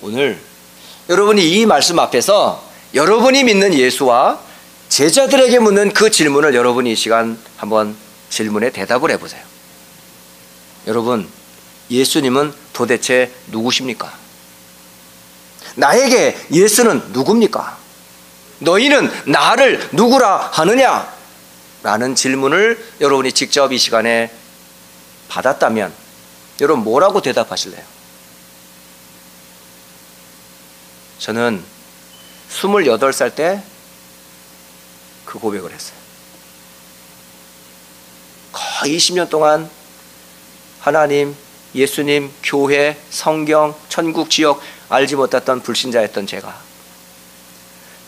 [0.00, 0.38] 오늘
[1.08, 2.62] 여러분이 이 말씀 앞에서
[2.94, 4.40] 여러분이 믿는 예수와
[4.88, 7.96] 제자들에게 묻는 그 질문을 여러분이 이 시간 한번
[8.28, 9.42] 질문에 대답을 해보세요.
[10.86, 11.28] 여러분,
[11.90, 14.12] 예수님은 도대체 누구십니까?
[15.74, 17.76] 나에게 예수는 누굽니까?
[18.60, 21.12] 너희는 나를 누구라 하느냐?
[21.82, 24.30] 라는 질문을 여러분이 직접 이 시간에
[25.28, 25.92] 받았다면
[26.60, 27.95] 여러분 뭐라고 대답하실래요?
[31.18, 31.62] 저는
[32.50, 33.62] 28살 때
[35.26, 35.96] 그 고백을 했어요.
[38.52, 39.68] 거의 20년 동안
[40.80, 41.36] 하나님,
[41.74, 46.56] 예수님, 교회, 성경, 천국, 지역 알지 못했던 불신자였던 제가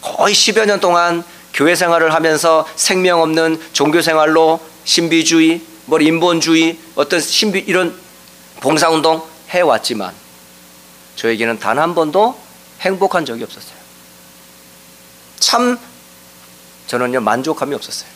[0.01, 7.21] 거의 10여 년 동안 교회 생활을 하면서 생명 없는 종교 생활로 신비주의, 뭐 인본주의, 어떤
[7.21, 7.99] 신비 이런
[8.61, 10.15] 봉사운동 해왔지만
[11.17, 12.39] 저에게는 단 한 번도
[12.81, 13.77] 행복한 적이 없었어요.
[15.39, 15.79] 참
[16.87, 18.09] 저는요 만족감이 없었어요.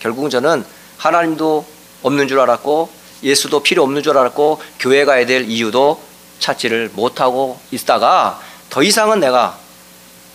[0.00, 0.64] 결국 저는
[0.96, 1.66] 하나님도
[2.02, 2.90] 없는 줄 알았고
[3.22, 6.00] 예수도 필요 없는 줄 알았고 교회 가야 될 이유도
[6.38, 9.58] 찾지를 못하고 있다가 더 이상은 내가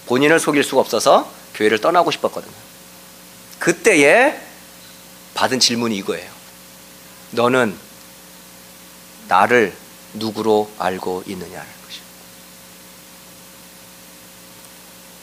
[0.07, 2.53] 본인을 속일 수가 없어서 교회를 떠나고 싶었거든요.
[3.59, 4.39] 그때에
[5.33, 6.29] 받은 질문이 이거예요.
[7.31, 7.77] 너는
[9.27, 9.73] 나를
[10.13, 11.83] 누구로 알고 있느냐를.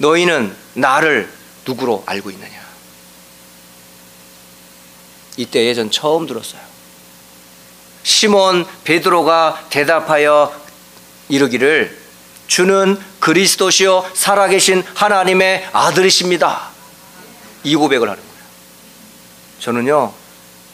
[0.00, 1.30] 너희는 나를
[1.66, 2.58] 누구로 알고 있느냐?
[5.36, 6.60] 이때에 전 처음 들었어요.
[8.02, 10.58] 시몬 베드로가 대답하여
[11.28, 11.98] 이르기를
[12.46, 16.70] 주는 그리스도시요 살아계신 하나님의 아들이십니다.
[17.62, 18.44] 이 고백을 하는 거예요.
[19.60, 20.12] 저는요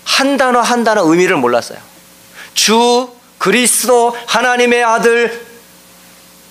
[0.04, 1.78] 한 단어 한 단어 의미를 몰랐어요.
[2.54, 5.46] 주 그리스도 하나님의 아들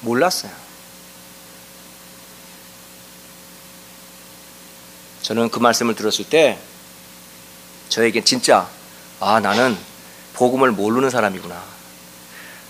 [0.02, 0.65] 몰랐어요.
[5.26, 6.60] 저는 그 말씀을 들었을 때
[7.90, 8.70] 저에게 진짜
[9.20, 9.76] 아 나는
[10.36, 11.64] 복음을 모르는 사람이구나.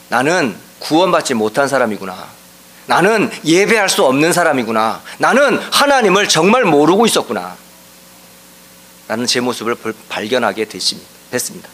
[0.08, 2.30] 나는 구원받지 못한 사람이구나.
[2.86, 5.04] 나는 예배할 수 없는 사람이구나.
[5.18, 7.58] 나는 하나님을 정말 모르고 있었구나.
[9.10, 9.76] 라는 제 모습을
[10.08, 11.70] 발견하게 됐습니다.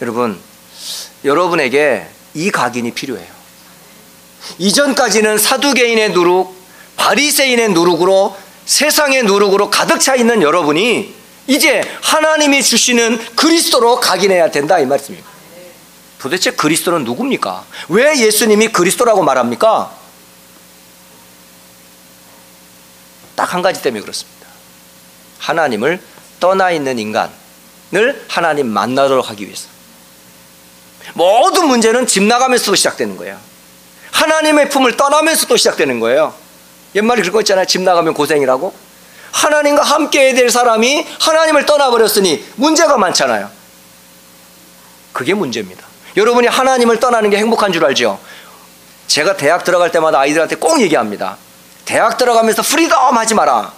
[0.00, 0.40] 여러분,
[1.24, 3.28] 여러분에게 이 각인이 필요해요.
[4.56, 6.59] 이전까지는 사두개인의 누룩,
[7.00, 8.36] 바리새인의 누룩으로
[8.66, 11.14] 세상의 누룩으로 가득 차 있는 여러분이
[11.46, 15.28] 이제 하나님이 주시는 그리스도로 각인해야 된다 이 말씀입니다.
[16.18, 17.64] 도대체 그리스도는 누굽니까?
[17.88, 19.96] 왜 예수님이 그리스도라고 말합니까?
[23.34, 24.46] 딱 한 가지 때문에 그렇습니다.
[25.38, 26.02] 하나님을
[26.38, 27.30] 떠나 있는 인간을
[28.28, 29.68] 하나님 만나도록 하기 위해서.
[31.14, 33.38] 모든 문제는 집 나가면서 시작되는 거예요.
[34.12, 36.34] 하나님의 품을 떠나면서 또 시작되는 거예요.
[36.94, 37.64] 옛말에 그거 있잖아요.
[37.66, 38.72] 집 나가면 고생이라고.
[39.32, 43.48] 하나님과 함께 해야 될 사람이 하나님을 떠나버렸으니 문제가 많잖아요.
[45.12, 45.84] 그게 문제입니다.
[46.16, 48.18] 여러분이 하나님을 떠나는 게 행복한 줄 알죠?
[49.06, 51.36] 제가 대학 들어갈 때마다 아이들한테 꼭 얘기합니다.
[51.84, 53.72] 대학 들어가면서 freedom 하지 마라.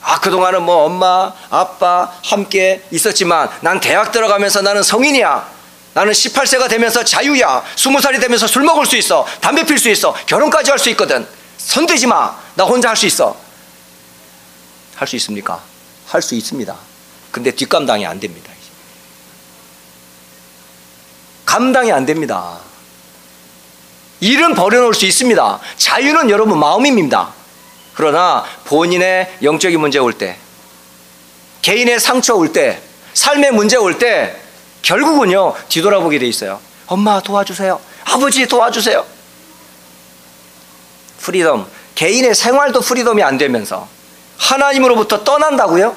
[0.00, 5.48] 아, 그동안은 뭐 엄마, 아빠 함께 있었지만 난 대학 들어가면서 나는 성인이야.
[5.94, 7.64] 나는 18세가 되면서 자유야.
[7.76, 9.26] 20살이 되면서 술 먹을 수 있어.
[9.40, 10.14] 담배 필 수 있어.
[10.26, 11.26] 결혼까지 할 수 있거든.
[11.58, 12.38] 손대지 마.
[12.54, 13.36] 나 혼자 할 수 있어.
[14.96, 15.60] 할 수 있습니까?
[16.06, 16.74] 할 수 있습니다.
[17.30, 18.50] 근데 뒷감당이 안 됩니다.
[21.44, 22.58] 감당이 안 됩니다.
[24.20, 25.60] 일은 버려놓을 수 있습니다.
[25.76, 27.32] 자유는 여러분 마음입니다.
[27.94, 30.36] 그러나 본인의 영적인 문제 올 때,
[31.62, 32.82] 개인의 상처 올 때,
[33.14, 34.40] 삶의 문제 올 때,
[34.82, 36.60] 결국은요, 뒤돌아보게 돼 있어요.
[36.86, 37.80] 엄마 도와주세요.
[38.04, 39.04] 아버지 도와주세요.
[41.28, 41.66] Freedom.
[41.94, 43.86] 개인의 생활도 freedom이 안 되면서
[44.38, 45.94] 하나님으로부터 떠난다고요?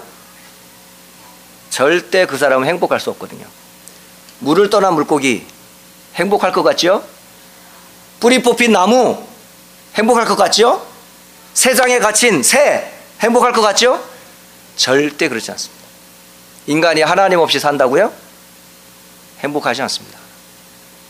[1.69, 3.45] 절대 그 사람은 행복할 수 없거든요.
[4.39, 5.47] 물을 떠난 물고기
[6.15, 7.05] 행복할 것 같죠?
[8.19, 9.25] 뿌리 뽑힌 나무
[9.95, 10.85] 행복할 것 같죠?
[11.53, 14.03] 세상에 갇힌 새 행복할 것 같죠?
[14.75, 15.81] 절대 그렇지 않습니다.
[16.67, 18.11] 인간이 하나님 없이 산다고요?
[19.39, 20.19] 행복하지 않습니다.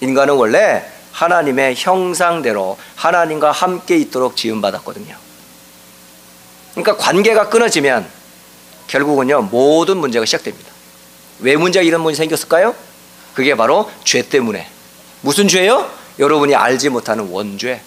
[0.01, 5.15] 인간은 원래 하나님의 형상대로 하나님과 함께 있도록 지음받았거든요.
[6.73, 8.07] 그러니까 관계가 끊어지면
[8.87, 10.69] 결국은요, 모든 문제가 시작됩니다.
[11.39, 12.75] 왜 문제가 이런 문제 생겼을까요?
[13.33, 14.67] 그게 바로 죄 때문에.
[15.21, 15.89] 무슨 죄요?
[16.19, 17.81] 여러분이 알지 못하는 원죄.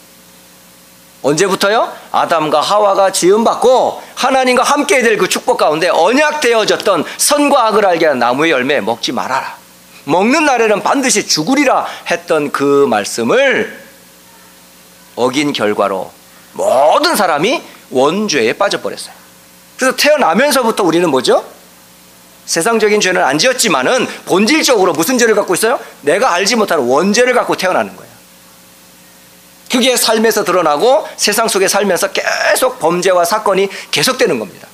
[1.23, 1.91] 언제부터요?
[2.13, 8.51] 아담과 하와가 지음받고 하나님과 함께 될 그 축복 가운데 언약되어졌던 선과 악을 알게 하는 나무의
[8.51, 9.57] 열매 먹지 말아라.
[10.05, 13.83] 먹는 날에는 반드시 죽으리라 했던 그 말씀을
[15.17, 16.13] 어긴 결과로
[16.53, 19.15] 모든 사람이 원죄에 빠져버렸어요.
[19.77, 21.45] 그래서 태어나면서부터 우리는 뭐죠?
[22.47, 25.81] 세상적인 죄는 안 지었지만은 본질적으로 무슨 죄를 갖고 있어요?
[26.03, 28.13] 내가 알지 못하는 원죄를 갖고 태어나는 거예요.
[29.71, 34.69] 그게 삶에서 드러나고 세상 속에 살면서 계속 범죄와 사건이 계속되는 겁니다.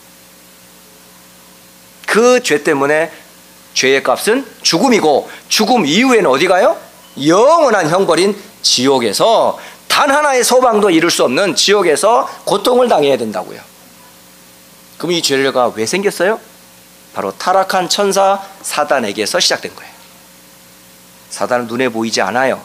[2.06, 3.10] 그 죄 때문에
[3.80, 6.76] 죄의 값은 죽음이고 죽음 이후에는 어디 가요?
[7.26, 9.58] 영원한 형벌인 지옥에서
[9.88, 13.58] 단 하나의 소방도 이룰 수 없는 지옥에서 고통을 당해야 된다고요.
[14.98, 16.38] 그럼 이 죄가 왜 생겼어요?
[17.14, 19.90] 바로 타락한 천사 사단에게서 시작된 거예요.
[21.30, 22.60] 사단은 눈에 보이지 않아요.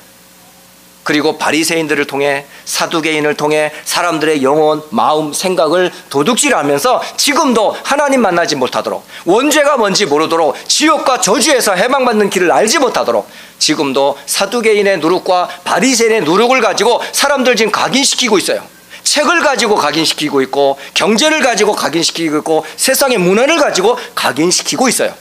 [1.06, 9.78] 그리고 바리새인들을 통해 사두개인을 통해 사람들의 영혼, 마음, 생각을 도둑질하면서 지금도 하나님 만나지 못하도록 원죄가
[9.78, 13.30] 뭔지 모르도록 지옥과 저주에서 해방받는 길을 알지 못하도록
[13.60, 18.64] 지금도 사두개인의 누룩과 바리새인의 누룩을 가지고 사람들 지금 각인시키고 있어요.
[19.04, 25.14] 책을 가지고 각인시키고 있고 경제를 가지고 각인시키고 있고 세상의 문화를 가지고 각인시키고 있어요.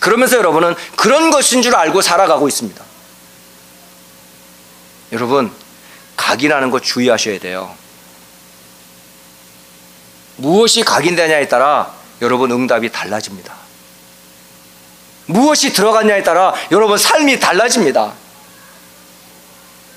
[0.00, 2.91] 그러면서 여러분은 그런 것인 줄 알고 살아가고 있습니다.
[5.12, 5.52] 여러분,
[6.16, 7.74] 각인하는 거 주의하셔야 돼요.
[10.36, 13.54] 무엇이 각인되냐에 따라 여러분 응답이 달라집니다.
[15.26, 18.12] 무엇이 들어갔냐에 따라 여러분 삶이 달라집니다.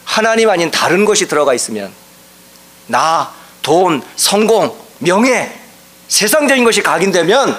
[0.04, 1.92] 하나님 아닌 다른 것이 들어가 있으면
[2.88, 5.60] 나, 돈, 성공, 명예,
[6.08, 7.58] 세상적인 것이 각인되면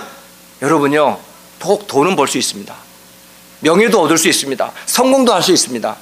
[0.62, 1.18] 여러분요,
[1.60, 2.74] 꼭 돈은 벌 수 있습니다.
[3.60, 4.72] 명예도 얻을 수 있습니다.
[4.86, 5.96] 성공도 할 수 있습니다.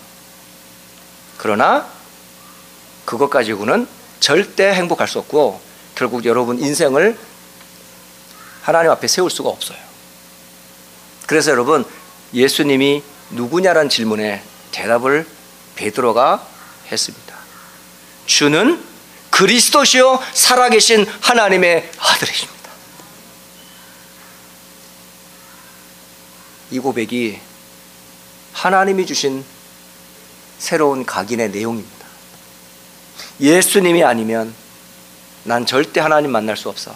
[1.44, 1.86] 그러나
[3.04, 3.86] 그것 가지고는
[4.18, 5.60] 절대 행복할 수 없고
[5.94, 7.18] 결국 여러분 인생을
[8.62, 9.76] 하나님 앞에 세울 수가 없어요.
[11.26, 11.84] 그래서 여러분
[12.32, 14.42] 예수님이 누구냐라는 질문에
[14.72, 15.26] 대답을
[15.76, 16.48] 베드로가
[16.90, 17.36] 했습니다.
[18.24, 18.82] 주는
[19.28, 22.70] 그리스도시요 살아계신 하나님의 아들이십니다.
[26.70, 27.38] 이 고백이
[28.54, 29.44] 하나님이 주신
[30.58, 32.06] 새로운 각인의 내용입니다.
[33.40, 34.54] 예수님이 아니면
[35.44, 36.94] 난 절대 하나님 만날 수 없어.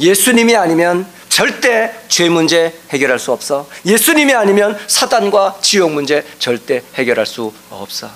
[0.00, 3.68] 예수님이 아니면 절대 죄 문제 해결할 수 없어.
[3.84, 8.10] 예수님이 아니면 사단과 지옥 문제 절대 해결할 수 없어.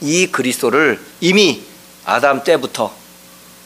[0.00, 1.62] 이 그리스도를 이미
[2.04, 2.92] 아담 때부터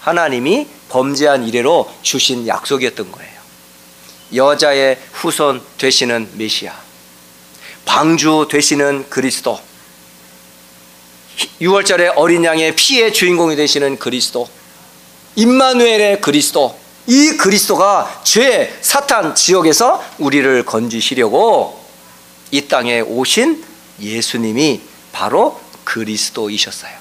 [0.00, 3.36] 하나님이 범죄한 이래로 주신 약속이었던 거예요.
[4.34, 6.85] 여자의 후손 되시는 메시아.
[7.86, 9.58] 방주 되시는 그리스도
[11.60, 14.48] 6월절에 어린 양의 피의 주인공이 되시는 그리스도
[15.36, 21.82] 임마누엘의 그리스도 이 그리스도가 죄, 사탄, 지옥에서 우리를 건지시려고
[22.50, 23.64] 이 땅에 오신
[24.00, 24.80] 예수님이
[25.12, 26.92] 바로 그리스도이셨어요.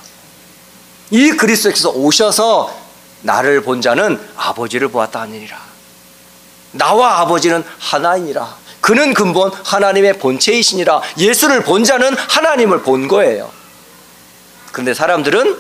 [1.11, 2.85] 이 그리스도께서 오셔서
[3.21, 5.59] 나를 본 자는 아버지를 보았다 하니라.
[6.71, 8.64] 나와 아버지는 하나이니라.
[8.85, 11.01] 그는 근본 하나님의 본체이시니라.
[11.17, 13.49] 예수를 본 자는 하나님을 본 거예요.
[14.71, 15.57] 그런데 사람들은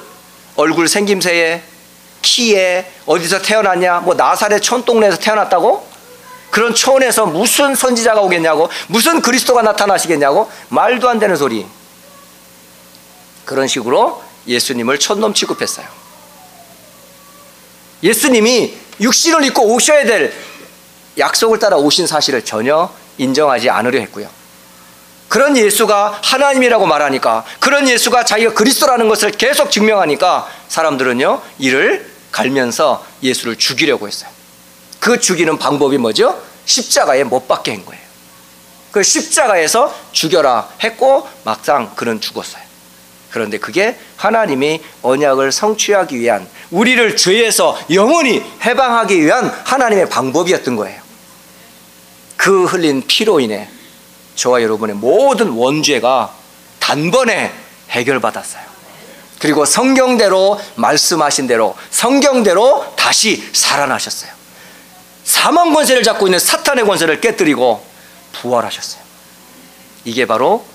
[0.57, 1.63] 얼굴 생김새에
[2.21, 4.01] 키에 어디서 태어났냐?
[4.01, 5.87] 뭐 나사렛 촌동네에서 태어났다고?
[6.51, 8.69] 그런 촌에서 무슨 선지자가 오겠냐고?
[8.89, 10.51] 무슨 그리스도가 나타나시겠냐고?
[10.69, 11.65] 말도 안 되는 소리.
[13.43, 15.87] 그런 식으로 예수님을 촌놈 취급했어요.
[18.03, 20.31] 예수님이 육신을 입고 오셔야 될
[21.17, 24.29] 약속을 따라 오신 사실을 전혀 인정하지 않으려 했고요.
[25.27, 33.55] 그런 예수가 하나님이라고 말하니까 그런 예수가 자기가 그리스도라는 것을 계속 증명하니까 사람들은요 이를 갈면서 예수를
[33.55, 34.29] 죽이려고 했어요.
[34.99, 36.41] 그 죽이는 방법이 뭐죠?
[36.65, 38.01] 십자가에 못 박게 한 거예요.
[38.91, 42.63] 그 십자가에서 죽여라 했고 막상 그는 죽었어요.
[43.29, 51.04] 그런데 그게 하나님이 언약을 성취하기 위한 우리를 죄에서 영원히 해방하기 위한 하나님의 방법이었던 거예요.
[52.37, 53.69] 그 흘린 피로 인해
[54.35, 56.33] 저와 여러분의 모든 원죄가
[56.79, 57.53] 단번에
[57.89, 58.63] 해결받았어요.
[59.39, 64.31] 그리고 성경대로 말씀하신 대로 성경대로 다시 살아나셨어요.
[65.23, 67.85] 사망 권세를 잡고 있는 사탄의 권세를 깨뜨리고
[68.33, 69.03] 부활하셨어요.
[70.05, 70.65] 이게 바로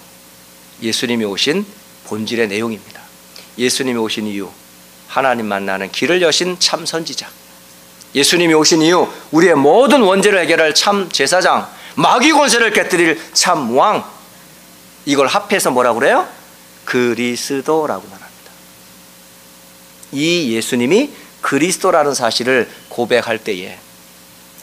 [0.83, 1.65] 예수님이 오신
[2.05, 3.01] 본질의 내용입니다.
[3.59, 4.49] 예수님이 오신 이유,
[5.07, 7.29] 하나님 만나는 길을 여신 참 선지자.
[8.15, 14.05] 예수님이 오신 이유, 우리의 모든 원죄를 해결할 참 제사장, 마귀 권세를 깨뜨릴 참 왕.
[15.07, 16.29] 이걸 합해서 뭐라고 그래요?
[16.85, 18.31] 그리스도라고 말합니다.
[20.13, 23.79] 이 예수님이 그리스도라는 사실을 고백할 때에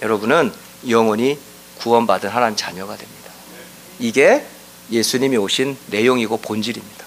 [0.02, 0.52] 여러분은
[0.90, 1.40] 영원히
[1.80, 3.32] 구원받은 하나님 자녀가 됩니다.
[4.00, 4.46] 이게
[4.92, 7.06] 예수님이 오신 내용이고 본질입니다.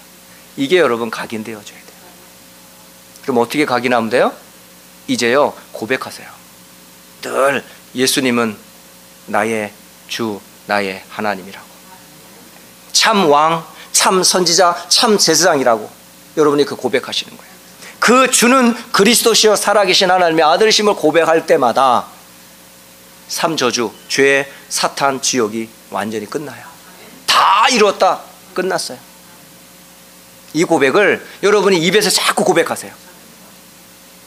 [0.57, 1.87] 이게 여러분 각인되어져야 돼요.
[3.21, 4.33] 그럼 어떻게 각인하면 돼요?
[5.07, 6.27] 이제요 고백하세요.
[7.21, 8.57] 늘 예수님은
[9.27, 9.71] 나의
[10.07, 11.65] 주, 나의 하나님이라고.
[12.91, 15.89] 참 왕, 참 선지자, 참 제사장이라고
[16.37, 17.51] 여러분이 그 고백하시는 거예요.
[17.99, 22.07] 그 주는 그리스도시여 살아계신 하나님의 아들이심을 고백할 때마다
[23.27, 26.65] 삼저주, 죄, 사탄, 지옥이 완전히 끝나요.
[27.25, 28.21] 다 이루었다.
[28.53, 28.97] 끝났어요.
[30.53, 32.91] 이 고백을 여러분이 입에서 자꾸 고백하세요.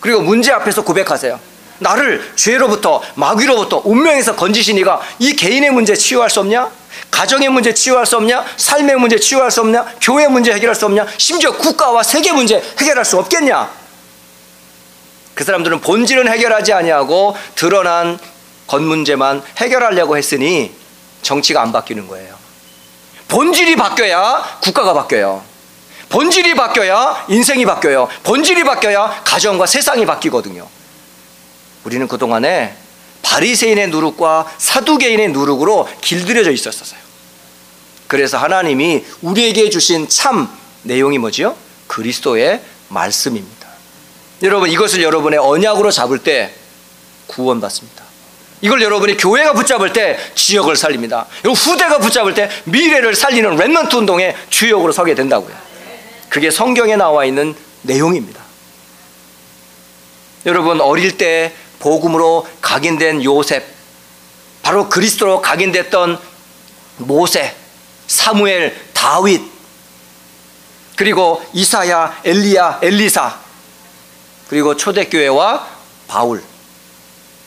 [0.04, 1.40] 그리고 문제 앞에서 고백하세요.
[1.78, 6.70] 나를 죄로부터 마귀로부터 운명에서 건지신 이가 이 개인의 문제 치유할 수 없냐?
[7.10, 8.44] 가정의 문제 치유할 수 없냐?
[8.58, 9.86] 삶의 문제 치유할 수 없냐?
[10.02, 11.06] 교회 문제 해결할 수 없냐?
[11.16, 13.70] 심지어 국가와 세계 문제 해결할 수 없겠냐?
[15.34, 18.18] 그 사람들은 본질은 해결하지 아니하고 드러난
[18.66, 20.70] 겉문제만 해결하려고 했으니
[21.22, 22.34] 정치가 안 바뀌는 거예요.
[23.28, 25.53] 본질이 바뀌어야 국가가 바뀌어요.
[26.08, 28.08] 본질이 바뀌어야 인생이 바뀌어요.
[28.22, 30.66] 본질이 바뀌어야 가정과 세상이 바뀌거든요.
[31.84, 32.76] 우리는 그동안에
[33.22, 37.00] 바리새인의 누룩과 사두개인의 누룩으로 길들여져 있었어요.
[38.06, 40.48] 그래서 하나님이 우리에게 주신 참
[40.82, 41.56] 내용이 뭐지요?
[41.86, 43.68] 그리스도의 말씀입니다.
[44.42, 46.52] 여러분 이것을 여러분의 언약으로 잡을 때
[47.26, 48.04] 구원받습니다.
[48.60, 51.26] 이걸 여러분이 교회가 붙잡을 때 지역을 살립니다.
[51.44, 55.63] 후대가 붙잡을 때 미래를 살리는 랩런트 운동의 주역으로 서게 된다고요.
[56.34, 58.42] 그게 성경에 나와 있는 내용입니다.
[60.46, 63.64] 여러분 어릴 때 복음으로 각인된 요셉,
[64.60, 66.18] 바로 그리스도로 각인됐던
[66.96, 67.54] 모세,
[68.08, 69.42] 사무엘, 다윗,
[70.96, 73.38] 그리고 이사야, 엘리야, 엘리사,
[74.48, 75.68] 그리고 초대교회와
[76.08, 76.42] 바울.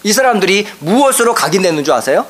[0.04, 2.26] 이 사람들이 무엇으로 각인됐는 줄 아세요?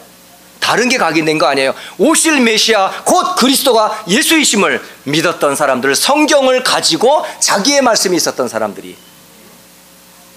[0.59, 1.73] 다른 게 각인된 거 아니에요.
[1.97, 8.95] 오실 메시아 곧 그리스도가 예수이심을 믿었던 사람들, 성경을 가지고 자기의 말씀이 있었던 사람들이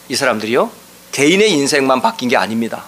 [0.08, 0.70] 이 사람들이요
[1.12, 2.84] 개인의 인생만 바뀐 게 아닙니다.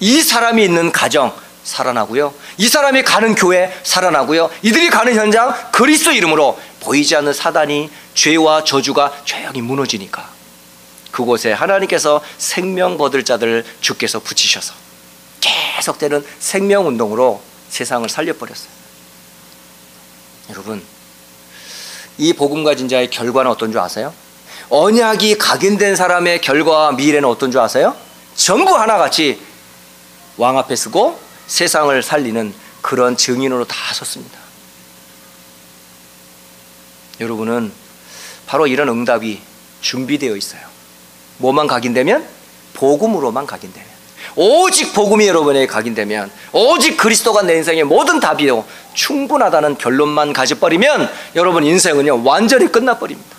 [0.00, 2.34] 이 사람이 있는 가정 살아나고요.
[2.58, 4.50] 이 사람이 가는 교회 살아나고요.
[4.62, 10.28] 이들이 가는 현장 그리스도 이름으로 보이지 않는 사단이 죄와 저주가 조용히 무너지니까
[11.10, 14.83] 그곳에 하나님께서 생명 거둘 자들을 주께서 붙이셔서
[15.44, 18.70] 계속되는 생명 운동으로 세상을 살려버렸어요.
[20.50, 20.82] 여러분,
[22.18, 24.12] 이 복음 가진 자의 결과는 어떤 줄 아세요?
[24.70, 27.96] 언약이 각인된 사람의 결과와 미래는 어떤 줄 아세요?
[28.34, 29.40] 전부 하나같이
[30.36, 34.38] 왕 앞에 서고 세상을 살리는 그런 증인으로 다 섰습니다.
[37.20, 37.72] 여러분은
[38.46, 39.40] 바로 이런 응답이
[39.80, 40.62] 준비되어 있어요.
[41.38, 42.28] 뭐만 각인되면?
[42.74, 43.93] 복음으로만 각인되면.
[44.36, 48.64] 오직 복음이 여러분에게 각인되면, 오직 그리스도가 내 인생의 모든 답이요.
[48.94, 53.36] 충분하다는 결론만 가져버리면 여러분 인생은요, 완전히 끝나버립니다.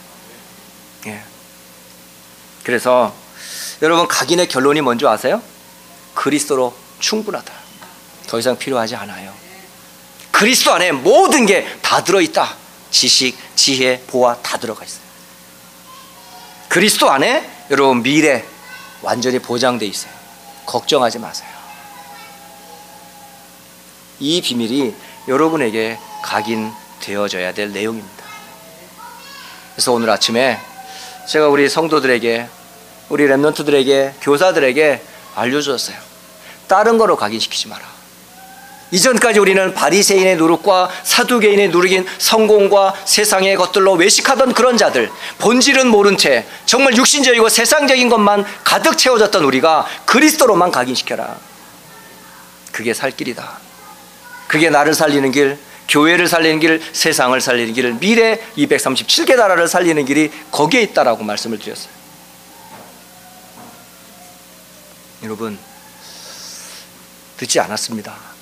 [1.07, 1.21] 예.
[2.63, 3.13] 그래서
[3.81, 5.41] 여러분 각인의 결론이 뭔지 아세요?
[6.13, 7.53] 그리스도로 충분하다.
[8.27, 9.33] 더 이상 필요하지 않아요.
[10.31, 12.55] 그리스도 안에 모든 게 다 들어있다.
[12.91, 15.01] 지식, 지혜, 보아 다 들어가 있어요.
[16.69, 18.43] 그리스도 안에 여러분 미래
[19.01, 20.14] 완전히 보장돼 있어요.
[20.65, 21.49] 걱정하지 마세요.
[24.19, 24.95] 이 비밀이
[25.27, 28.23] 여러분에게 각인되어져야 될 내용입니다.
[29.73, 30.59] 그래서 오늘 아침에
[31.27, 32.47] 제가 우리 성도들에게
[33.09, 35.01] 우리 랩런트들에게 교사들에게
[35.35, 35.97] 알려주었어요.
[36.67, 37.94] 다른 거로 각인시키지 마라.
[38.95, 46.45] 이전까지 우리는 바리새인의 누룩과 사두개인의 누룩인 성공과 세상의 것들로 외식하던 그런 자들 본질은 모른 채
[46.65, 51.35] 정말 육신적이고 세상적인 것만 가득 채워졌던 우리가 그리스도로만 각인시켜라.
[52.71, 53.59] 그게 살 길이다.
[54.47, 55.57] 그게 나를 살리는 길,
[55.89, 61.89] 교회를 살리는 길, 세상을 살리는 길, 미래 237개 나라를 살리는 길이 거기에 있다라고 말씀을 드렸어요.
[65.23, 65.59] 여러분
[67.35, 68.34] 듣지 않았습니다.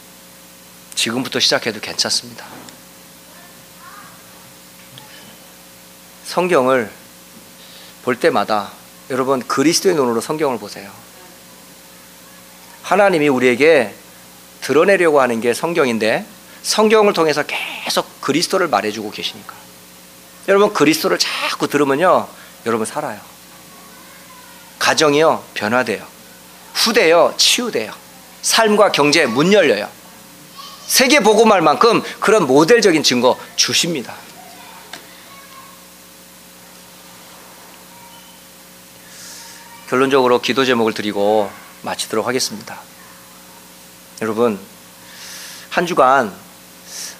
[0.95, 2.45] 지금부터 시작해도 괜찮습니다.
[6.25, 6.91] 성경을
[8.03, 8.71] 볼 때마다
[9.09, 10.91] 여러분 그리스도의 눈으로 성경을 보세요.
[12.81, 13.93] 하나님이 우리에게
[14.61, 16.25] 드러내려고 하는 게 성경인데
[16.63, 19.53] 성경을 통해서 계속 그리스도를 말해주고 계시니까
[20.47, 22.27] 여러분 그리스도를 자꾸 들으면요
[22.65, 23.19] 여러분 살아요.
[24.79, 26.05] 가정이요 변화돼요.
[26.73, 27.93] 후대요 치유돼요.
[28.41, 29.89] 삶과 경제에 문 열려요.
[30.85, 34.15] 세계 보고말 만큼 그런 모델적인 증거 주십니다.
[39.89, 41.51] 결론적으로 기도 제목을 드리고
[41.83, 42.79] 마치도록 하겠습니다.
[44.21, 44.59] 여러분,
[45.69, 46.33] 한 주간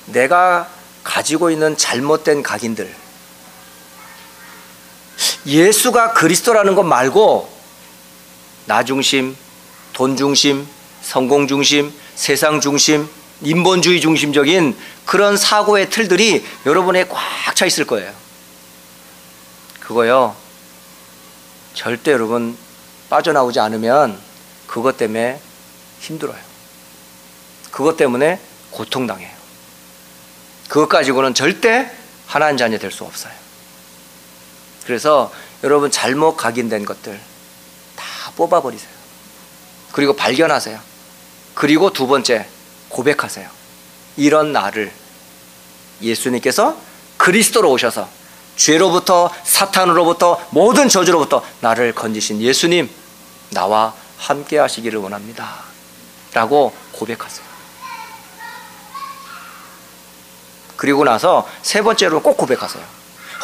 [0.05, 0.69] 내가
[1.03, 2.93] 가지고 있는 잘못된 각인들,
[5.45, 7.51] 예수가 그리스도라는 것 말고
[8.65, 9.35] 나 중심,
[9.91, 10.67] 돈 중심,
[11.01, 13.09] 성공 중심, 세상 중심,
[13.43, 18.11] 인본주의 중심적인 그런 사고의 틀들이 여러분에 꽉 차 있을 거예요.
[19.79, 20.35] 그거요.
[21.75, 22.57] 절대 여러분
[23.09, 24.19] 빠져나오지 않으면
[24.65, 25.39] 그것 때문에
[25.99, 26.39] 힘들어요.
[27.69, 28.39] 그것 때문에
[28.71, 29.29] 고통당해요.
[30.67, 31.91] 그것 가지고는 절대
[32.25, 33.33] 하나님 자녀 될 수 없어요.
[34.85, 35.31] 그래서
[35.63, 37.19] 여러분 잘못 각인된 것들
[37.95, 38.91] 다 뽑아버리세요.
[39.91, 40.79] 그리고 발견하세요.
[41.53, 42.47] 그리고 두 번째
[42.93, 43.49] 고백하세요.
[44.17, 44.91] 이런 나를
[46.01, 46.77] 예수님께서
[47.17, 48.07] 그리스도로 오셔서
[48.55, 52.89] 죄로부터 사탄으로부터 모든 저주로부터 나를 건지신 예수님
[53.49, 55.63] 나와 함께 하시기를 원합니다.
[56.33, 57.45] 라고 고백하세요.
[60.75, 62.83] 그리고 나서 세 번째로 꼭 고백하세요.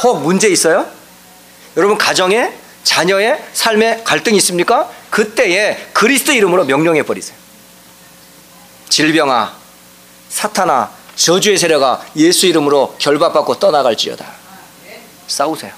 [0.04, 0.86] 혹 문제 있어요?
[1.78, 4.90] 여러분 가정에 자녀의 삶에 갈등이 있습니까?
[5.10, 7.38] 그때에 그리스도 이름으로 명령해 버리세요.
[8.90, 9.54] 질병아,
[10.30, 14.26] 사탄아, 저주의 세력아 예수 이름으로 결박받고 떠나갈지어다.
[15.28, 15.72] 싸우세요.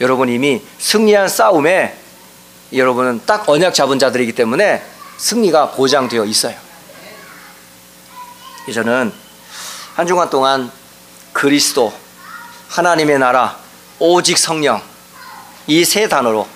[0.00, 1.96] 여러분 이미 승리한 싸움에
[2.72, 4.82] 여러분은 딱 언약 잡은 자들이기 때문에
[5.18, 6.56] 승리가 보장되어 있어요.
[8.72, 9.12] 저는
[9.94, 10.70] 한 주간 동안
[11.32, 11.92] 그리스도,
[12.68, 13.58] 하나님의 나라,
[13.98, 14.80] 오직 성령
[15.66, 16.48] 이 세 단어로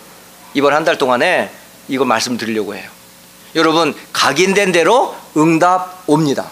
[0.55, 1.51] 이번 한 달 동안에
[1.89, 2.89] 이거 말씀드리려고 해요.
[3.55, 6.51] 여러분 각인된 대로 응답 옵니다.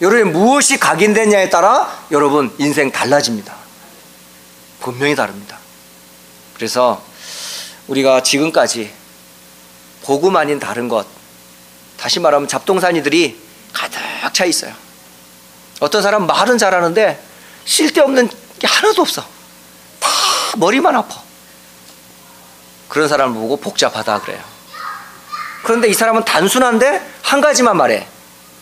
[0.00, 3.54] 여러분 무엇이 각인됐냐에 따라 여러분 인생 달라집니다.
[4.80, 5.58] 분명히 다릅니다.
[6.54, 7.02] 그래서
[7.86, 8.92] 우리가 지금까지
[10.02, 11.06] 복음 아닌 다른 것
[11.98, 13.38] 다시 말하면 잡동사니들이
[13.72, 14.00] 가득
[14.32, 14.72] 차 있어요.
[15.80, 17.22] 어떤 사람 말은 잘하는데
[17.66, 19.22] 쓸데없는 게 하나도 없어.
[19.98, 20.08] 다
[20.56, 21.22] 머리만 아파.
[22.88, 24.42] 그런 사람을 보고 복잡하다 그래요.
[25.62, 28.06] 그런데 이 사람은 단순한데 한 가지만 말해.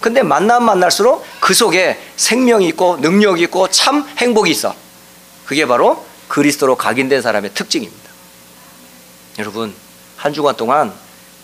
[0.00, 4.74] 근데 만나면 만날수록 그 속에 생명이 있고 능력이 있고 참 행복이 있어.
[5.46, 8.08] 그게 바로 그리스도로 각인된 사람의 특징입니다.
[9.38, 9.74] 여러분,
[10.16, 10.92] 한 주간 동안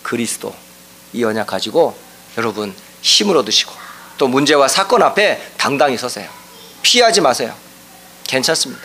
[0.03, 0.53] 그리스도
[1.13, 1.97] 이 언약 가지고
[2.37, 3.73] 여러분 힘을 얻으시고
[4.17, 6.29] 또 문제와 사건 앞에 당당히 서세요.
[6.81, 7.53] 피하지 마세요.
[8.27, 8.83] 괜찮습니다.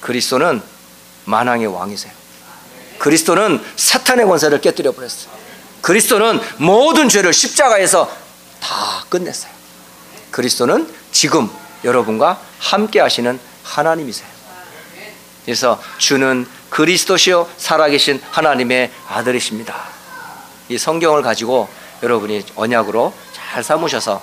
[0.00, 0.62] 그리스도는
[1.26, 2.19] 만왕의 왕이세요.
[3.00, 5.32] 그리스도는 사탄의 권세를 깨뜨려 버렸어요.
[5.80, 8.14] 그리스도는 모든 죄를 십자가에서
[8.60, 9.50] 다 끝냈어요.
[10.30, 11.48] 그리스도는 지금
[11.82, 14.28] 여러분과 함께 하시는 하나님이세요.
[15.44, 19.82] 그래서 주는 그리스도시요 살아계신 하나님의 아들이십니다.
[20.68, 21.68] 이 성경을 가지고
[22.02, 24.20] 여러분이 언약으로 잘 삼으셔서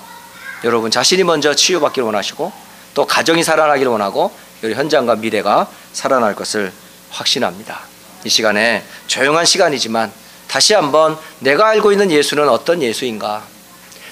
[0.62, 2.52] 여러분 자신이 먼저 치유받기를 원하시고
[2.94, 4.32] 또 가정이 살아나기를 원하고
[4.62, 6.72] 우리 현장과 미래가 살아날 것을
[7.10, 7.87] 확신합니다.
[8.24, 10.12] 이 시간에 조용한 시간이지만
[10.48, 13.42] 다시 한번 내가 알고 있는 예수는 어떤 예수인가?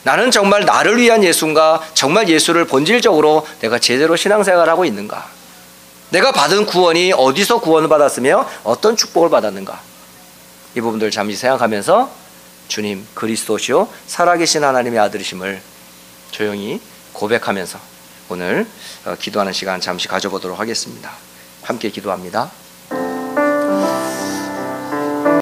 [0.02, 1.82] 나는 정말 나를 위한 예수인가?
[1.94, 5.28] 정말 예수를 본질적으로 내가 제대로 신앙생활을 하고 있는가?
[6.10, 9.80] 내가 받은 구원이 어디서 구원을 받았으며 어떤 축복을 받았는가?
[10.76, 12.10] 이 부분들 잠시 생각하면서
[12.68, 15.60] 주님 그리스도시요 살아계신 하나님의 아들이심을
[16.30, 16.80] 조용히
[17.12, 17.78] 고백하면서
[18.28, 18.66] 오늘
[19.06, 21.12] 어, 기도하는 시간 잠시 가져보도록 하겠습니다.
[21.62, 22.50] 함께 기도합니다.